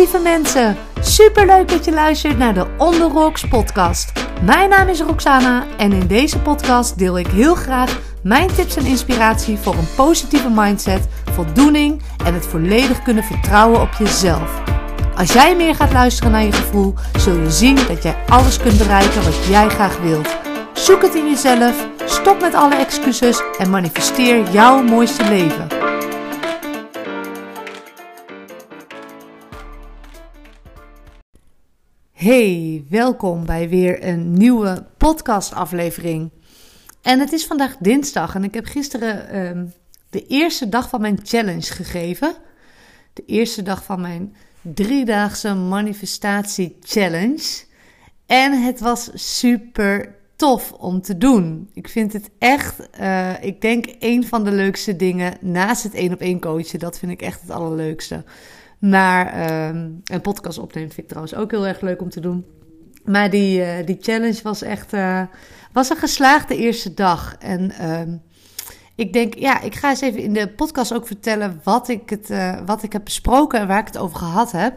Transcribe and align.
Lieve 0.00 0.18
mensen. 0.18 0.76
Superleuk 1.00 1.68
dat 1.68 1.84
je 1.84 1.92
luistert 1.92 2.38
naar 2.38 2.54
de 2.54 2.66
On 2.78 3.00
Rocks 3.00 3.48
podcast. 3.48 4.12
Mijn 4.42 4.68
naam 4.68 4.88
is 4.88 5.00
Roxana 5.00 5.66
en 5.78 5.92
in 5.92 6.06
deze 6.06 6.38
podcast 6.38 6.98
deel 6.98 7.18
ik 7.18 7.26
heel 7.26 7.54
graag 7.54 7.98
mijn 8.22 8.54
tips 8.54 8.76
en 8.76 8.86
inspiratie 8.86 9.58
voor 9.58 9.74
een 9.74 9.94
positieve 9.96 10.48
mindset, 10.54 11.08
voldoening 11.30 12.02
en 12.24 12.34
het 12.34 12.46
volledig 12.46 13.02
kunnen 13.02 13.24
vertrouwen 13.24 13.80
op 13.80 13.92
jezelf. 13.98 14.62
Als 15.16 15.32
jij 15.32 15.56
meer 15.56 15.74
gaat 15.74 15.92
luisteren 15.92 16.32
naar 16.32 16.44
je 16.44 16.52
gevoel, 16.52 16.94
zul 17.18 17.36
je 17.36 17.50
zien 17.50 17.78
dat 17.88 18.02
jij 18.02 18.16
alles 18.28 18.58
kunt 18.58 18.78
bereiken 18.78 19.24
wat 19.24 19.44
jij 19.48 19.68
graag 19.68 19.98
wilt. 19.98 20.36
Zoek 20.72 21.02
het 21.02 21.14
in 21.14 21.28
jezelf, 21.28 21.86
stop 22.04 22.40
met 22.40 22.54
alle 22.54 22.74
excuses 22.74 23.42
en 23.58 23.70
manifesteer 23.70 24.50
jouw 24.50 24.82
mooiste 24.82 25.24
leven. 25.28 25.79
Hey, 32.20 32.84
welkom 32.88 33.46
bij 33.46 33.68
weer 33.68 34.04
een 34.04 34.32
nieuwe 34.32 34.86
podcastaflevering. 34.96 36.30
En 37.02 37.20
het 37.20 37.32
is 37.32 37.46
vandaag 37.46 37.76
dinsdag 37.76 38.34
en 38.34 38.44
ik 38.44 38.54
heb 38.54 38.64
gisteren 38.64 39.28
ehm, 39.28 39.66
de 40.10 40.26
eerste 40.26 40.68
dag 40.68 40.88
van 40.88 41.00
mijn 41.00 41.18
challenge 41.22 41.72
gegeven. 41.72 42.34
De 43.12 43.24
eerste 43.26 43.62
dag 43.62 43.84
van 43.84 44.00
mijn 44.00 44.36
driedaagse 44.60 45.54
manifestatie 45.54 46.76
challenge. 46.80 47.64
En 48.26 48.62
het 48.62 48.80
was 48.80 49.10
super 49.14 50.14
tof 50.36 50.72
om 50.72 51.02
te 51.02 51.18
doen. 51.18 51.70
Ik 51.74 51.88
vind 51.88 52.12
het 52.12 52.30
echt, 52.38 52.88
uh, 53.00 53.42
ik 53.42 53.60
denk, 53.60 53.86
een 53.98 54.26
van 54.26 54.44
de 54.44 54.52
leukste 54.52 54.96
dingen 54.96 55.36
naast 55.40 55.82
het 55.82 55.94
één 55.94 56.12
op 56.12 56.20
één 56.20 56.40
coachen. 56.40 56.78
Dat 56.78 56.98
vind 56.98 57.12
ik 57.12 57.22
echt 57.22 57.40
het 57.40 57.50
allerleukste. 57.50 58.24
Maar 58.80 59.50
um, 59.68 60.00
een 60.04 60.20
podcast 60.20 60.58
opnemen 60.58 60.88
vind 60.88 61.02
ik 61.02 61.08
trouwens 61.08 61.34
ook 61.34 61.50
heel 61.50 61.66
erg 61.66 61.80
leuk 61.80 62.02
om 62.02 62.10
te 62.10 62.20
doen. 62.20 62.44
Maar 63.04 63.30
die, 63.30 63.60
uh, 63.60 63.86
die 63.86 63.98
challenge 64.00 64.40
was 64.42 64.62
echt 64.62 64.92
uh, 64.92 65.22
was 65.72 65.90
een 65.90 65.96
geslaagde 65.96 66.56
eerste 66.56 66.94
dag. 66.94 67.36
En 67.38 67.90
um, 67.90 68.22
ik 68.94 69.12
denk, 69.12 69.34
ja, 69.34 69.60
ik 69.60 69.74
ga 69.74 69.88
eens 69.88 70.00
even 70.00 70.22
in 70.22 70.32
de 70.32 70.48
podcast 70.48 70.94
ook 70.94 71.06
vertellen 71.06 71.60
wat 71.64 71.88
ik, 71.88 72.10
het, 72.10 72.30
uh, 72.30 72.58
wat 72.66 72.82
ik 72.82 72.92
heb 72.92 73.04
besproken 73.04 73.60
en 73.60 73.66
waar 73.66 73.80
ik 73.80 73.86
het 73.86 73.98
over 73.98 74.18
gehad 74.18 74.52
heb. 74.52 74.74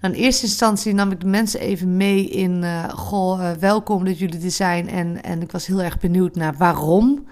Nou, 0.00 0.14
in 0.14 0.20
eerste 0.20 0.46
instantie 0.46 0.94
nam 0.94 1.10
ik 1.10 1.20
de 1.20 1.26
mensen 1.26 1.60
even 1.60 1.96
mee 1.96 2.28
in, 2.28 2.64
goh, 2.90 3.50
welkom 3.50 4.04
dat 4.04 4.18
jullie 4.18 4.44
er 4.44 4.50
zijn. 4.50 4.88
En, 4.88 5.22
en 5.22 5.42
ik 5.42 5.52
was 5.52 5.66
heel 5.66 5.82
erg 5.82 5.98
benieuwd 5.98 6.34
naar 6.34 6.54
waarom 6.56 7.26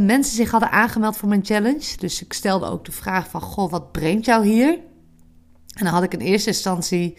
mensen 0.00 0.36
zich 0.36 0.50
hadden 0.50 0.70
aangemeld 0.70 1.16
voor 1.16 1.28
mijn 1.28 1.44
challenge. 1.44 1.96
Dus 1.98 2.22
ik 2.22 2.32
stelde 2.32 2.66
ook 2.66 2.84
de 2.84 2.92
vraag 2.92 3.28
van, 3.28 3.40
goh, 3.40 3.70
wat 3.70 3.92
brengt 3.92 4.24
jou 4.24 4.46
hier? 4.46 4.78
En 5.76 5.84
dan 5.84 5.94
had 5.94 6.02
ik 6.02 6.12
in 6.12 6.20
eerste 6.20 6.48
instantie 6.48 7.16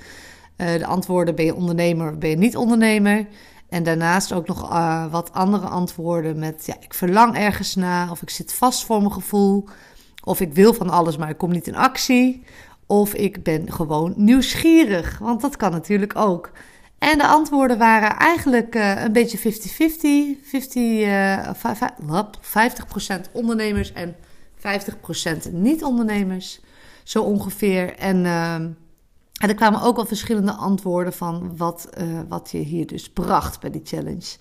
uh, 0.58 0.74
de 0.74 0.86
antwoorden: 0.86 1.36
ben 1.36 1.46
je 1.46 1.56
ondernemer 1.56 2.12
of 2.12 2.18
ben 2.18 2.30
je 2.30 2.38
niet 2.38 2.58
ondernemer? 2.58 3.28
En 3.70 3.84
daarnaast 3.84 4.34
ook 4.34 4.48
nog 4.48 4.72
uh, 4.72 5.12
wat 5.12 5.34
andere 5.34 5.68
antwoorden 5.68 6.40
met: 6.40 6.66
ja, 6.66 6.76
ik 6.80 6.94
verlang 6.94 7.36
ergens 7.38 7.76
naar, 7.76 8.12
of 8.12 8.22
ik 8.22 8.30
zit 8.30 8.54
vast 8.54 8.86
voor 8.86 9.00
mijn 9.00 9.12
gevoel, 9.12 9.68
of 10.24 10.40
ik 10.40 10.54
wil 10.54 10.74
van 10.74 10.90
alles, 10.90 11.18
maar 11.18 11.30
ik 11.30 11.38
kom 11.38 11.52
niet 11.52 11.68
in 11.68 11.76
actie, 11.76 12.44
of 12.86 13.14
ik 13.14 13.44
ben 13.44 13.72
gewoon 13.72 14.14
nieuwsgierig, 14.16 15.18
want 15.18 15.42
dat 15.42 15.58
kan 15.58 15.72
natuurlijk 15.72 16.16
ook. 16.16 16.52
En 16.98 17.18
de 17.18 17.28
antwoorden 17.28 17.78
waren 17.78 18.16
eigenlijk 18.18 18.76
uh, 18.76 19.04
een 19.04 19.12
beetje 19.12 19.38
50-50. 19.38 19.42
50, 20.44 20.76
uh, 20.76 21.54
50% 23.28 23.32
ondernemers 23.32 23.94
en 23.94 24.16
50% 24.58 25.52
niet-ondernemers 25.52 26.60
zo 27.08 27.24
ongeveer. 27.24 27.96
En, 27.96 28.18
uh, 28.18 28.54
er 29.50 29.56
kwamen 29.56 29.82
ook 29.82 29.96
wel 29.96 30.06
verschillende 30.06 30.52
antwoorden 30.52 31.14
van 31.14 31.58
wat, 31.58 31.90
uh, 31.98 32.20
wat 32.30 32.52
je 32.52 32.58
hier 32.58 32.88
dus 32.88 33.10
bracht 33.10 33.60
bij 33.60 33.70
die 33.70 33.82
challenge. 33.84 34.38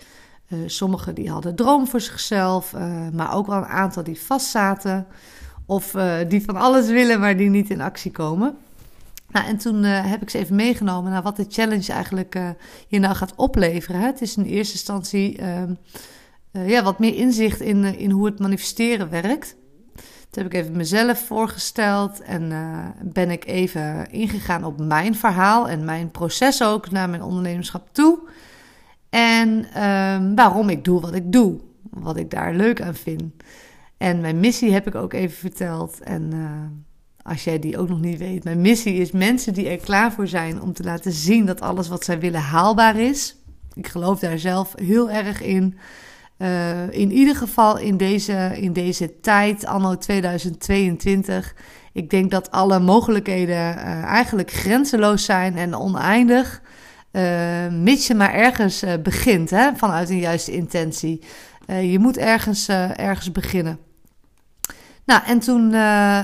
Uh, 0.49 0.59
sommigen 0.67 1.15
die 1.15 1.31
hadden 1.31 1.55
droom 1.55 1.87
voor 1.87 2.01
zichzelf, 2.01 2.73
uh, 2.73 3.09
maar 3.13 3.35
ook 3.35 3.47
wel 3.47 3.57
een 3.57 3.65
aantal 3.65 4.03
die 4.03 4.21
vastzaten. 4.21 5.07
Of 5.69 5.95
die 6.29 6.45
van 6.45 6.57
alles 6.57 6.89
willen, 6.89 7.21
maar 7.21 7.37
die 7.37 7.49
niet 7.49 7.71
in 7.71 7.81
actie 7.81 8.11
komen. 8.11 8.57
Nou, 9.29 9.47
en 9.47 9.57
toen 9.57 9.83
heb 9.83 10.23
ik 10.23 10.31
ze 10.31 10.39
even 10.39 10.57
meegenomen 10.57 11.11
naar 11.11 11.23
wat 11.23 11.37
de 11.37 11.47
challenge 11.49 11.93
eigenlijk 11.93 12.39
je 12.89 12.99
nou 12.99 13.15
gaat 13.15 13.35
opleveren. 13.37 14.01
Het 14.01 14.21
is 14.21 14.37
in 14.37 14.45
eerste 14.45 14.75
instantie 14.75 15.39
ehm, 15.39 15.75
ja, 16.51 16.83
wat 16.83 16.99
meer 16.99 17.15
inzicht 17.15 17.61
in, 17.61 17.99
in 17.99 18.11
hoe 18.11 18.27
het 18.27 18.39
manifesteren 18.39 19.11
werkt. 19.11 19.57
Heb 20.37 20.47
ik 20.47 20.55
even 20.55 20.77
mezelf 20.77 21.19
voorgesteld 21.19 22.21
en 22.21 22.51
uh, 22.51 22.79
ben 23.03 23.31
ik 23.31 23.47
even 23.47 24.11
ingegaan 24.11 24.65
op 24.65 24.79
mijn 24.81 25.15
verhaal 25.15 25.69
en 25.69 25.85
mijn 25.85 26.11
proces 26.11 26.63
ook 26.63 26.91
naar 26.91 27.11
mijn 27.11 27.23
ondernemerschap 27.23 27.89
toe. 27.93 28.19
En 29.11 29.83
um, 29.85 30.35
waarom 30.35 30.69
ik 30.69 30.85
doe 30.85 31.01
wat 31.01 31.15
ik 31.15 31.33
doe, 31.33 31.61
wat 31.91 32.17
ik 32.17 32.31
daar 32.31 32.55
leuk 32.55 32.83
aan 32.83 32.95
vind. 32.95 33.33
En 33.97 34.21
mijn 34.21 34.41
missie 34.41 34.73
heb 34.73 34.87
ik 34.87 34.95
ook 34.95 35.13
even 35.13 35.37
verteld. 35.37 36.01
En 36.01 36.31
uh, 36.35 36.51
als 37.23 37.45
jij 37.45 37.59
die 37.59 37.79
ook 37.79 37.89
nog 37.89 38.01
niet 38.01 38.19
weet, 38.19 38.45
mijn 38.45 38.61
missie 38.61 38.95
is 38.95 39.11
mensen 39.11 39.55
die 39.55 39.69
er 39.69 39.77
klaar 39.77 40.13
voor 40.13 40.29
zijn 40.29 40.63
om 40.63 40.73
te 40.73 40.83
laten 40.83 41.13
zien 41.13 41.47
dat 41.47 41.61
alles 41.61 41.89
wat 41.89 42.05
zij 42.05 42.21
willen 42.21 42.41
haalbaar 42.41 42.97
is. 42.97 43.37
Ik 43.75 43.89
geloof 43.89 44.19
daar 44.19 44.39
zelf 44.39 44.73
heel 44.75 45.11
erg 45.11 45.43
in. 45.43 45.79
Uh, 46.39 46.91
in 46.91 47.13
ieder 47.13 47.37
geval 47.37 47.79
in 47.79 47.97
deze, 47.97 48.53
in 48.61 48.73
deze 48.73 49.21
tijd, 49.21 49.67
anno 49.67 49.97
2022. 49.99 51.55
Ik 51.93 52.11
denk 52.11 52.31
dat 52.31 52.51
alle 52.51 52.79
mogelijkheden 52.79 53.57
uh, 53.57 54.03
eigenlijk 54.03 54.51
grenzeloos 54.51 55.25
zijn 55.25 55.57
en 55.57 55.75
oneindig. 55.75 56.63
Uh, 57.13 57.23
mits 57.69 58.07
je 58.07 58.15
maar 58.15 58.35
ergens 58.35 58.85
begint, 59.03 59.51
hè, 59.51 59.71
vanuit 59.77 60.11
een 60.11 60.19
juiste 60.19 60.53
intentie. 60.53 61.23
je 61.67 61.99
moet 61.99 62.17
ergens, 62.17 62.69
ergens 62.69 63.33
beginnen. 63.33 63.79
Nou, 65.05 65.23
en 65.27 65.39
toen 65.39 65.71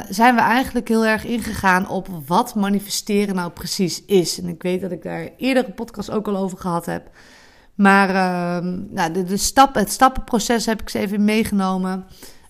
zijn 0.08 0.34
we 0.34 0.40
eigenlijk 0.40 0.88
heel 0.88 1.06
erg 1.06 1.24
ingegaan 1.24 1.88
op 1.88 2.08
wat 2.26 2.54
manifesteren 2.54 3.34
nou 3.34 3.50
precies 3.50 4.04
is. 4.04 4.40
En 4.40 4.48
ik 4.48 4.62
weet 4.62 4.80
dat 4.80 4.92
ik 4.92 5.02
daar 5.02 5.28
eerder 5.36 5.64
een 5.64 5.74
podcast 5.74 6.10
ook 6.10 6.28
al 6.28 6.36
over 6.36 6.58
gehad 6.58 6.86
heb. 6.86 7.10
Maar 7.74 8.08
uh, 8.08 8.70
nou, 8.90 9.12
de, 9.12 9.24
de 9.24 9.36
stap, 9.36 9.74
het 9.74 9.90
stappenproces 9.90 10.66
heb 10.66 10.80
ik 10.80 10.88
ze 10.88 10.98
even 10.98 11.24
meegenomen. 11.24 12.04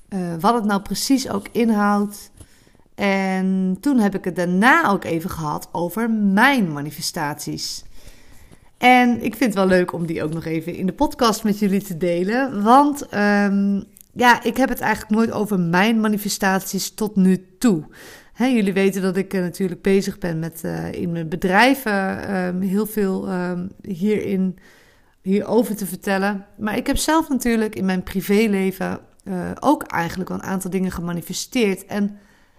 Uh, 0.08 0.20
wat 0.40 0.54
het 0.54 0.64
nou 0.64 0.82
precies 0.82 1.28
ook 1.28 1.46
inhoudt. 1.52 2.30
En 2.94 3.76
toen 3.80 3.98
heb 3.98 4.14
ik 4.14 4.24
het 4.24 4.36
daarna 4.36 4.88
ook 4.88 5.04
even 5.04 5.30
gehad 5.30 5.68
over 5.72 6.10
mijn 6.10 6.72
manifestaties. 6.72 7.84
En 8.78 9.22
ik 9.22 9.34
vind 9.34 9.54
het 9.54 9.54
wel 9.54 9.66
leuk 9.66 9.92
om 9.92 10.06
die 10.06 10.22
ook 10.22 10.32
nog 10.32 10.44
even 10.44 10.74
in 10.74 10.86
de 10.86 10.92
podcast 10.92 11.44
met 11.44 11.58
jullie 11.58 11.82
te 11.82 11.96
delen. 11.96 12.62
Want 12.62 13.14
um, 13.14 13.84
ja, 14.12 14.42
ik 14.42 14.56
heb 14.56 14.68
het 14.68 14.80
eigenlijk 14.80 15.14
nooit 15.14 15.30
over 15.30 15.60
mijn 15.60 16.00
manifestaties 16.00 16.94
tot 16.94 17.16
nu 17.16 17.46
toe. 17.58 17.84
Jullie 18.36 18.72
weten 18.72 19.02
dat 19.02 19.16
ik 19.16 19.34
uh, 19.34 19.40
natuurlijk 19.40 19.82
bezig 19.82 20.18
ben 20.18 20.38
met 20.38 20.62
uh, 20.64 20.92
in 20.92 21.12
mijn 21.12 21.28
bedrijven 21.28 22.36
um, 22.36 22.60
heel 22.60 22.86
veel 22.86 23.28
hierin 23.82 24.58
hierover 25.22 25.76
te 25.76 25.86
vertellen. 25.86 26.46
Maar 26.58 26.76
ik 26.76 26.86
heb 26.86 26.96
zelf 26.96 27.28
natuurlijk 27.28 27.74
in 27.74 27.84
mijn 27.84 28.02
privéleven 28.02 29.00
uh, 29.24 29.50
ook 29.60 29.82
eigenlijk 29.82 30.30
een 30.30 30.42
aantal 30.42 30.70
dingen 30.70 30.90
gemanifesteerd. 30.90 31.86
En 31.86 32.18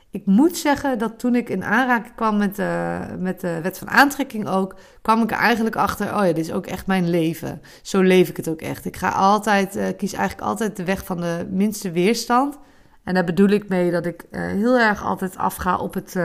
ik 0.10 0.26
moet 0.26 0.58
zeggen 0.58 1.00
dat 1.00 1.20
toen 1.20 1.36
ik 1.36 1.50
in 1.50 1.64
aanraking 1.64 2.16
kwam 2.16 2.38
met 2.38 2.56
de, 2.56 3.00
met 3.20 3.40
de 3.40 3.60
wet 3.62 3.78
van 3.78 3.90
aantrekking 3.90 4.48
ook, 4.48 4.76
kwam 5.02 5.22
ik 5.22 5.32
er 5.32 5.38
eigenlijk 5.38 5.76
achter, 5.76 6.16
oh 6.16 6.26
ja, 6.26 6.34
dit 6.34 6.46
is 6.46 6.52
ook 6.52 6.66
echt 6.66 6.88
mijn 6.88 7.10
leven. 7.10 7.62
Zo 7.82 8.02
leef 8.02 8.30
ik 8.30 8.38
het 8.38 8.50
ook 8.50 8.62
echt. 8.62 8.86
Ik 8.86 8.98
ga 8.98 9.10
altijd, 9.10 9.76
uh, 9.76 9.86
kies 9.98 10.14
eigenlijk 10.14 10.48
altijd 10.48 10.76
de 10.76 10.84
weg 10.84 11.06
van 11.06 11.18
de 11.18 11.48
minste 11.50 11.92
weerstand. 11.92 12.58
En 13.04 13.14
daar 13.14 13.24
bedoel 13.24 13.50
ik 13.50 13.68
mee 13.68 13.92
dat 13.92 14.06
ik 14.06 14.26
uh, 14.32 14.46
heel 14.46 14.80
erg 14.80 15.04
altijd 15.04 15.38
afga 15.38 15.78
op 15.78 15.94
het 15.94 16.18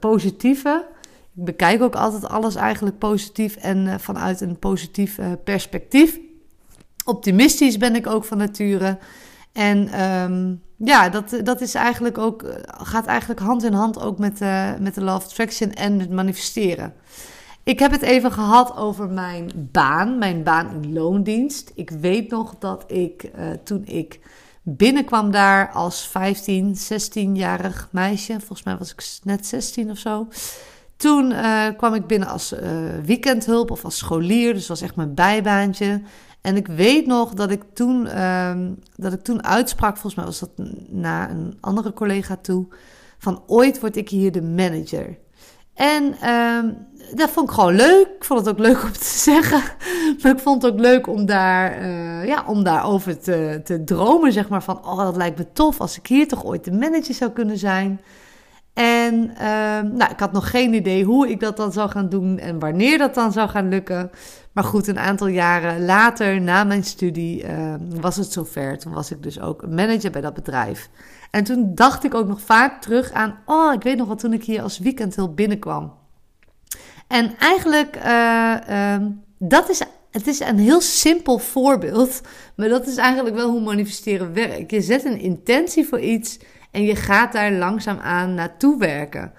positieve. 0.00 0.86
Ik 1.40 1.46
bekijk 1.46 1.82
ook 1.82 1.94
altijd 1.94 2.28
alles 2.28 2.54
eigenlijk 2.54 2.98
positief 2.98 3.56
en 3.56 3.86
uh, 3.86 3.94
vanuit 3.98 4.40
een 4.40 4.58
positief 4.58 5.18
uh, 5.18 5.26
perspectief. 5.44 6.18
Optimistisch 7.04 7.76
ben 7.76 7.94
ik 7.94 8.06
ook 8.06 8.24
van 8.24 8.38
nature. 8.38 8.98
En 9.52 10.02
um, 10.02 10.62
ja, 10.76 11.08
dat, 11.08 11.40
dat 11.42 11.60
is 11.60 11.74
eigenlijk 11.74 12.18
ook, 12.18 12.42
eh, 12.42 12.54
gaat 12.66 13.06
eigenlijk 13.06 13.40
hand 13.40 13.64
in 13.64 13.72
hand 13.72 14.00
ook 14.00 14.18
met, 14.18 14.40
met 14.80 14.94
de 14.94 15.00
Love 15.00 15.26
Attraction 15.26 15.72
en 15.72 16.00
het 16.00 16.10
manifesteren. 16.10 16.94
Ik 17.62 17.78
heb 17.78 17.90
het 17.90 18.02
even 18.02 18.32
gehad 18.32 18.76
over 18.76 19.08
mijn 19.08 19.50
baan, 19.72 20.18
mijn 20.18 20.42
baan 20.42 20.82
in 20.82 20.92
loondienst. 20.92 21.72
Ik 21.74 21.90
weet 21.90 22.30
nog 22.30 22.54
dat 22.58 22.84
ik 22.86 23.30
toen 23.64 23.84
ik 23.84 24.20
binnenkwam 24.62 25.30
daar 25.30 25.70
als 25.70 26.08
15, 26.08 26.76
16-jarig 26.76 27.88
meisje, 27.92 28.32
volgens 28.38 28.62
mij 28.62 28.76
was 28.76 28.92
ik 28.92 29.02
net 29.22 29.46
16 29.46 29.90
of 29.90 29.98
zo. 29.98 30.26
Toen 31.00 31.30
uh, 31.30 31.66
kwam 31.76 31.94
ik 31.94 32.06
binnen 32.06 32.28
als 32.28 32.52
uh, 32.52 32.60
weekendhulp 33.04 33.70
of 33.70 33.84
als 33.84 33.98
scholier, 33.98 34.54
dus 34.54 34.68
was 34.68 34.80
echt 34.80 34.96
mijn 34.96 35.14
bijbaantje. 35.14 36.02
En 36.40 36.56
ik 36.56 36.66
weet 36.66 37.06
nog 37.06 37.34
dat 37.34 37.50
ik 37.50 37.62
toen, 37.74 38.06
uh, 38.06 38.56
dat 38.96 39.12
ik 39.12 39.22
toen 39.22 39.44
uitsprak, 39.44 39.92
volgens 39.92 40.14
mij 40.14 40.24
was 40.24 40.38
dat 40.38 40.50
naar 40.88 41.30
een 41.30 41.56
andere 41.60 41.92
collega 41.92 42.36
toe, 42.36 42.66
van 43.18 43.42
ooit 43.46 43.80
word 43.80 43.96
ik 43.96 44.08
hier 44.08 44.32
de 44.32 44.42
manager. 44.42 45.18
En 45.74 46.14
ehm, 46.20 46.72
dat 47.14 47.30
vond 47.30 47.48
ik 47.48 47.54
gewoon 47.54 47.74
leuk. 47.74 48.06
Ik 48.16 48.24
vond 48.24 48.40
het 48.40 48.48
ook 48.48 48.58
leuk 48.58 48.82
om 48.82 48.92
te 48.92 49.18
zeggen. 49.30 49.62
Maar 50.22 50.32
ik 50.32 50.38
vond 50.38 50.62
het 50.62 50.72
ook 50.72 50.80
leuk 50.80 51.06
om, 51.06 51.26
daar, 51.26 51.82
uh, 51.82 52.26
ja, 52.26 52.44
om 52.46 52.64
daarover 52.64 53.18
te, 53.18 53.60
te 53.64 53.84
dromen. 53.84 54.32
Zeg 54.32 54.48
maar 54.48 54.62
van, 54.62 54.84
oh 54.84 54.98
dat 54.98 55.16
lijkt 55.16 55.38
me 55.38 55.52
tof 55.52 55.80
als 55.80 55.98
ik 55.98 56.06
hier 56.06 56.28
toch 56.28 56.44
ooit 56.44 56.64
de 56.64 56.72
manager 56.72 57.14
zou 57.14 57.30
kunnen 57.30 57.58
zijn. 57.58 58.00
En 58.80 59.36
ehm, 59.36 59.96
nou, 59.96 60.10
ik 60.10 60.20
had 60.20 60.32
nog 60.32 60.50
geen 60.50 60.74
idee 60.74 61.04
hoe 61.04 61.28
ik 61.28 61.40
dat 61.40 61.56
dan 61.56 61.72
zou 61.72 61.90
gaan 61.90 62.08
doen 62.08 62.38
en 62.38 62.58
wanneer 62.58 62.98
dat 62.98 63.14
dan 63.14 63.32
zou 63.32 63.48
gaan 63.48 63.68
lukken. 63.68 64.10
Maar 64.52 64.64
goed, 64.64 64.86
een 64.86 64.98
aantal 64.98 65.26
jaren 65.26 65.84
later, 65.84 66.40
na 66.40 66.64
mijn 66.64 66.84
studie, 66.84 67.44
uh, 67.44 67.74
was 68.00 68.16
het 68.16 68.32
zover. 68.32 68.78
Toen 68.78 68.92
was 68.92 69.10
ik 69.10 69.22
dus 69.22 69.40
ook 69.40 69.66
manager 69.68 70.10
bij 70.10 70.20
dat 70.20 70.34
bedrijf. 70.34 70.88
En 71.30 71.44
toen 71.44 71.74
dacht 71.74 72.04
ik 72.04 72.14
ook 72.14 72.26
nog 72.26 72.40
vaak 72.40 72.82
terug 72.82 73.12
aan, 73.12 73.38
oh, 73.46 73.72
ik 73.72 73.82
weet 73.82 73.96
nog 73.96 74.08
wat 74.08 74.18
toen 74.18 74.32
ik 74.32 74.44
hier 74.44 74.62
als 74.62 74.78
weekendhulp 74.78 75.36
binnenkwam. 75.36 75.92
En 77.08 77.36
eigenlijk, 77.38 77.96
uh, 78.04 78.96
dat 79.38 79.68
is, 79.68 79.82
het 80.10 80.26
is 80.26 80.40
een 80.40 80.58
heel 80.58 80.80
simpel 80.80 81.38
voorbeeld, 81.38 82.20
maar 82.56 82.68
dat 82.68 82.86
is 82.86 82.96
eigenlijk 82.96 83.36
wel 83.36 83.50
hoe 83.50 83.60
manifesteren 83.60 84.32
werkt. 84.32 84.70
Je 84.70 84.80
zet 84.80 85.04
een 85.04 85.20
intentie 85.20 85.86
voor 85.86 86.00
iets 86.00 86.38
en 86.70 86.84
je 86.84 86.96
gaat 86.96 87.32
daar 87.32 87.52
langzaam 87.52 87.98
aan 87.98 88.34
naartoe 88.34 88.78
werken. 88.78 89.32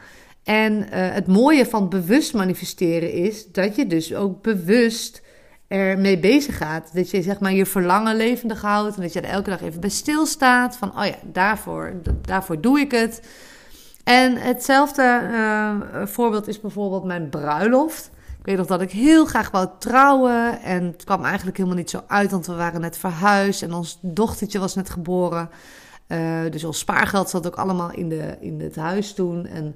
En 0.44 0.74
uh, 0.74 0.88
het 0.92 1.28
mooie 1.28 1.66
van 1.66 1.90
bewust 1.90 2.34
manifesteren 2.34 3.14
is 3.14 3.52
dat 3.52 3.76
je 3.76 3.88
dus 3.88 4.14
ook 4.16 4.42
bewust 4.42 5.22
ermee 5.68 6.20
bezig 6.20 6.58
gaat. 6.58 6.90
Dat 6.94 7.12
je 7.12 7.22
zeg 7.22 7.40
maar 7.40 7.54
je 7.54 7.66
verlangen 7.66 8.16
levendig 8.16 8.62
houdt 8.62 8.96
en 8.96 9.02
dat 9.02 9.14
je 9.14 9.22
er 9.22 9.30
elke 9.30 9.50
dag 9.50 9.62
even 9.62 9.82
bij 9.82 9.90
stilstaat. 9.90 10.78
Van 10.78 10.98
oh 10.98 11.06
ja, 11.06 11.16
daarvoor, 11.24 11.94
daarvoor 12.22 12.62
doe 12.62 12.80
ik 12.80 12.92
het. 12.92 13.22
En 14.04 14.36
hetzelfde 14.36 15.22
uh, 15.32 15.76
voorbeeld 16.06 16.48
is 16.48 16.60
bijvoorbeeld 16.60 17.04
mijn 17.04 17.30
bruiloft. 17.30 18.12
Ik 18.40 18.46
weet 18.46 18.58
nog 18.58 18.68
dat 18.68 18.82
ik 18.82 18.92
heel 18.92 19.26
graag 19.26 19.52
wou 19.52 19.68
trouwen. 19.80 20.62
En 20.62 20.84
het 20.84 21.04
kwam 21.04 21.26
eigenlijk 21.26 21.58
helemaal 21.58 21.78
niet 21.78 21.90
zo 21.90 22.04
uit, 22.08 22.32
want 22.32 22.46
we 22.46 22.54
waren 22.54 22.82
net 22.82 22.98
verhuisd 22.98 23.62
en 23.62 23.74
ons 23.74 24.00
dochtertje 24.02 24.60
was 24.60 24.76
net 24.76 24.90
geboren. 24.90 25.50
Uh, 26.12 26.52
dus 26.52 26.64
ons 26.64 26.80
spaargeld 26.80 27.30
zat 27.30 27.48
ook 27.48 27.56
allemaal 27.56 27.92
in, 27.92 28.10
de, 28.10 28.38
in 28.40 28.62
het 28.62 28.76
huis 28.76 29.14
toen. 29.14 29.46
En 29.46 29.76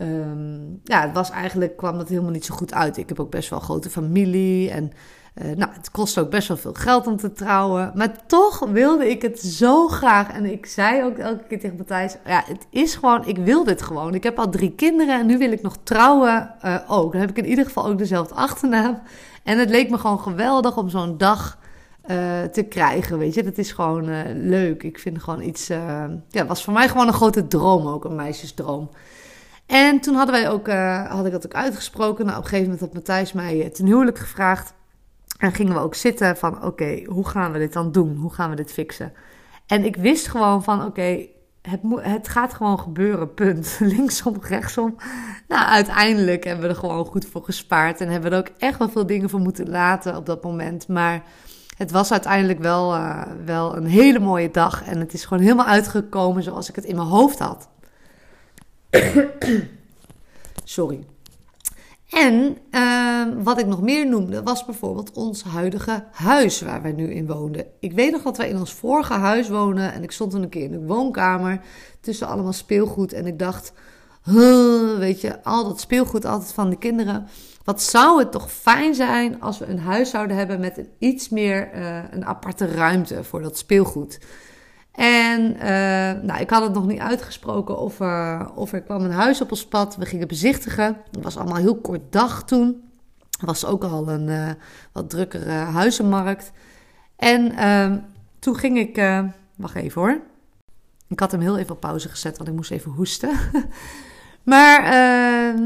um, 0.00 0.80
ja, 0.84 1.00
het 1.00 1.12
was 1.12 1.30
eigenlijk, 1.30 1.76
kwam 1.76 1.98
dat 1.98 2.08
helemaal 2.08 2.30
niet 2.30 2.44
zo 2.44 2.54
goed 2.54 2.74
uit. 2.74 2.96
Ik 2.96 3.08
heb 3.08 3.20
ook 3.20 3.30
best 3.30 3.50
wel 3.50 3.58
een 3.58 3.64
grote 3.64 3.90
familie 3.90 4.70
en 4.70 4.92
uh, 5.34 5.56
nou, 5.56 5.72
het 5.72 5.90
kost 5.90 6.18
ook 6.18 6.30
best 6.30 6.48
wel 6.48 6.56
veel 6.56 6.72
geld 6.72 7.06
om 7.06 7.16
te 7.16 7.32
trouwen. 7.32 7.92
Maar 7.94 8.26
toch 8.26 8.58
wilde 8.58 9.10
ik 9.10 9.22
het 9.22 9.40
zo 9.40 9.88
graag. 9.88 10.30
En 10.32 10.44
ik 10.44 10.66
zei 10.66 11.04
ook 11.04 11.18
elke 11.18 11.44
keer 11.48 11.60
tegen 11.60 11.76
Matthijs: 11.76 12.16
Ja, 12.26 12.42
het 12.46 12.66
is 12.70 12.94
gewoon, 12.94 13.26
ik 13.26 13.36
wil 13.36 13.64
dit 13.64 13.82
gewoon. 13.82 14.14
Ik 14.14 14.22
heb 14.22 14.38
al 14.38 14.48
drie 14.48 14.74
kinderen 14.74 15.20
en 15.20 15.26
nu 15.26 15.38
wil 15.38 15.52
ik 15.52 15.62
nog 15.62 15.76
trouwen 15.82 16.54
uh, 16.64 16.78
ook. 16.86 17.12
Dan 17.12 17.20
heb 17.20 17.30
ik 17.30 17.38
in 17.38 17.46
ieder 17.46 17.64
geval 17.64 17.86
ook 17.86 17.98
dezelfde 17.98 18.34
achternaam. 18.34 19.02
En 19.42 19.58
het 19.58 19.70
leek 19.70 19.90
me 19.90 19.98
gewoon 19.98 20.20
geweldig 20.20 20.76
om 20.76 20.88
zo'n 20.88 21.18
dag 21.18 21.58
uh, 22.10 22.42
te 22.42 22.62
krijgen. 22.62 23.18
Weet 23.18 23.34
je, 23.34 23.42
dat 23.42 23.58
is 23.58 23.72
gewoon 23.72 24.32
leuk. 24.48 24.82
Ik 24.82 24.98
vind 24.98 25.22
gewoon 25.22 25.42
iets. 25.42 25.66
ja, 26.28 26.46
was 26.46 26.64
voor 26.64 26.72
mij 26.72 26.88
gewoon 26.88 27.06
een 27.06 27.12
grote 27.12 27.46
droom 27.46 27.86
ook, 27.86 28.04
een 28.04 28.14
meisjesdroom. 28.14 28.90
En 29.66 30.00
toen 30.00 30.14
hadden 30.14 30.34
wij 30.34 30.50
ook, 30.50 30.68
had 31.08 31.26
ik 31.26 31.32
dat 31.32 31.46
ook 31.46 31.54
uitgesproken. 31.54 32.24
Nou, 32.24 32.38
op 32.38 32.42
een 32.42 32.48
gegeven 32.48 32.70
moment 32.70 32.80
had 32.80 32.94
Matthijs 32.94 33.32
mij 33.32 33.70
ten 33.70 33.86
huwelijk 33.86 34.18
gevraagd. 34.18 34.74
En 35.38 35.52
gingen 35.52 35.74
we 35.74 35.80
ook 35.80 35.94
zitten 35.94 36.36
van, 36.36 36.64
oké, 36.64 37.02
hoe 37.06 37.28
gaan 37.28 37.52
we 37.52 37.58
dit 37.58 37.72
dan 37.72 37.92
doen? 37.92 38.16
Hoe 38.16 38.32
gaan 38.32 38.50
we 38.50 38.56
dit 38.56 38.72
fixen? 38.72 39.12
En 39.66 39.84
ik 39.84 39.96
wist 39.96 40.28
gewoon 40.28 40.62
van, 40.62 40.84
oké, 40.84 41.26
het, 41.62 41.80
het 41.96 42.28
gaat 42.28 42.54
gewoon 42.54 42.78
gebeuren, 42.78 43.34
punt. 43.34 43.76
Linksom, 43.94 44.36
rechtsom. 44.40 44.96
Nou, 45.48 45.66
uiteindelijk 45.66 46.44
hebben 46.44 46.62
we 46.62 46.70
er 46.70 46.80
gewoon 46.80 47.04
goed 47.04 47.26
voor 47.26 47.44
gespaard. 47.44 48.00
En 48.00 48.08
hebben 48.08 48.30
we 48.30 48.36
er 48.36 48.42
ook 48.42 48.54
echt 48.58 48.78
wel 48.78 48.88
veel 48.88 49.06
dingen 49.06 49.30
voor 49.30 49.40
moeten 49.40 49.70
laten 49.70 50.16
op 50.16 50.26
dat 50.26 50.42
moment. 50.42 50.88
Maar 50.88 51.22
het 51.82 51.90
was 51.90 52.12
uiteindelijk 52.12 52.58
wel, 52.58 52.94
uh, 52.94 53.22
wel 53.44 53.76
een 53.76 53.86
hele 53.86 54.18
mooie 54.18 54.50
dag. 54.50 54.84
En 54.84 54.98
het 54.98 55.12
is 55.12 55.24
gewoon 55.24 55.42
helemaal 55.42 55.66
uitgekomen 55.66 56.42
zoals 56.42 56.68
ik 56.68 56.76
het 56.76 56.84
in 56.84 56.96
mijn 56.96 57.08
hoofd 57.08 57.38
had. 57.38 57.68
Sorry. 60.64 61.04
En 62.10 62.56
uh, 62.70 63.26
wat 63.42 63.58
ik 63.58 63.66
nog 63.66 63.82
meer 63.82 64.08
noemde 64.08 64.42
was 64.42 64.64
bijvoorbeeld 64.64 65.12
ons 65.12 65.42
huidige 65.42 66.04
huis 66.12 66.60
waar 66.60 66.82
wij 66.82 66.92
nu 66.92 67.12
in 67.12 67.26
woonden. 67.26 67.66
Ik 67.80 67.92
weet 67.92 68.12
nog 68.12 68.22
dat 68.22 68.36
wij 68.36 68.48
in 68.48 68.58
ons 68.58 68.72
vorige 68.72 69.12
huis 69.12 69.48
wonen 69.48 69.92
en 69.92 70.02
ik 70.02 70.12
stond 70.12 70.30
toen 70.30 70.42
een 70.42 70.48
keer 70.48 70.64
in 70.64 70.70
de 70.70 70.86
woonkamer 70.86 71.60
tussen 72.00 72.26
allemaal 72.26 72.52
speelgoed 72.52 73.12
en 73.12 73.26
ik 73.26 73.38
dacht, 73.38 73.72
weet 74.98 75.20
je, 75.20 75.42
al 75.42 75.64
dat 75.64 75.80
speelgoed 75.80 76.24
altijd 76.24 76.52
van 76.52 76.70
de 76.70 76.76
kinderen. 76.76 77.28
Wat 77.64 77.82
zou 77.82 78.18
het 78.18 78.32
toch 78.32 78.52
fijn 78.52 78.94
zijn 78.94 79.40
als 79.40 79.58
we 79.58 79.66
een 79.66 79.78
huis 79.78 80.10
zouden 80.10 80.36
hebben 80.36 80.60
met 80.60 80.78
een 80.78 80.88
iets 80.98 81.28
meer 81.28 81.74
uh, 81.74 81.98
een 82.10 82.24
aparte 82.24 82.66
ruimte 82.66 83.24
voor 83.24 83.42
dat 83.42 83.58
speelgoed. 83.58 84.18
En 84.92 85.54
uh, 85.54 85.62
nou, 86.22 86.40
ik 86.40 86.50
had 86.50 86.62
het 86.62 86.72
nog 86.72 86.86
niet 86.86 87.00
uitgesproken 87.00 87.78
of, 87.78 88.00
uh, 88.00 88.48
of 88.54 88.72
er 88.72 88.82
kwam 88.82 89.04
een 89.04 89.10
huis 89.10 89.40
op 89.40 89.50
ons 89.50 89.66
pad. 89.66 89.96
We 89.96 90.06
gingen 90.06 90.28
bezichtigen. 90.28 90.96
Het 91.10 91.22
was 91.22 91.36
allemaal 91.36 91.56
heel 91.56 91.76
kort 91.76 92.12
dag 92.12 92.44
toen. 92.44 92.90
Er 93.40 93.46
was 93.46 93.64
ook 93.64 93.84
al 93.84 94.08
een 94.08 94.28
uh, 94.28 94.50
wat 94.92 95.10
drukkere 95.10 95.50
huizenmarkt. 95.50 96.52
En 97.16 97.56
ehm, 97.56 97.98
toen 98.38 98.56
ging 98.56 98.78
ik... 98.78 99.22
wacht 99.56 99.74
even 99.74 100.00
hoor. 100.00 100.20
Ik 101.08 101.20
had 101.20 101.30
hem 101.30 101.40
heel 101.40 101.58
even 101.58 101.74
op 101.74 101.80
pauze 101.80 102.08
gezet, 102.08 102.36
want 102.36 102.48
ik 102.48 102.54
moest 102.54 102.70
even 102.70 102.90
hoesten. 102.90 103.30
maar 104.44 104.84
ehm, 104.84 105.62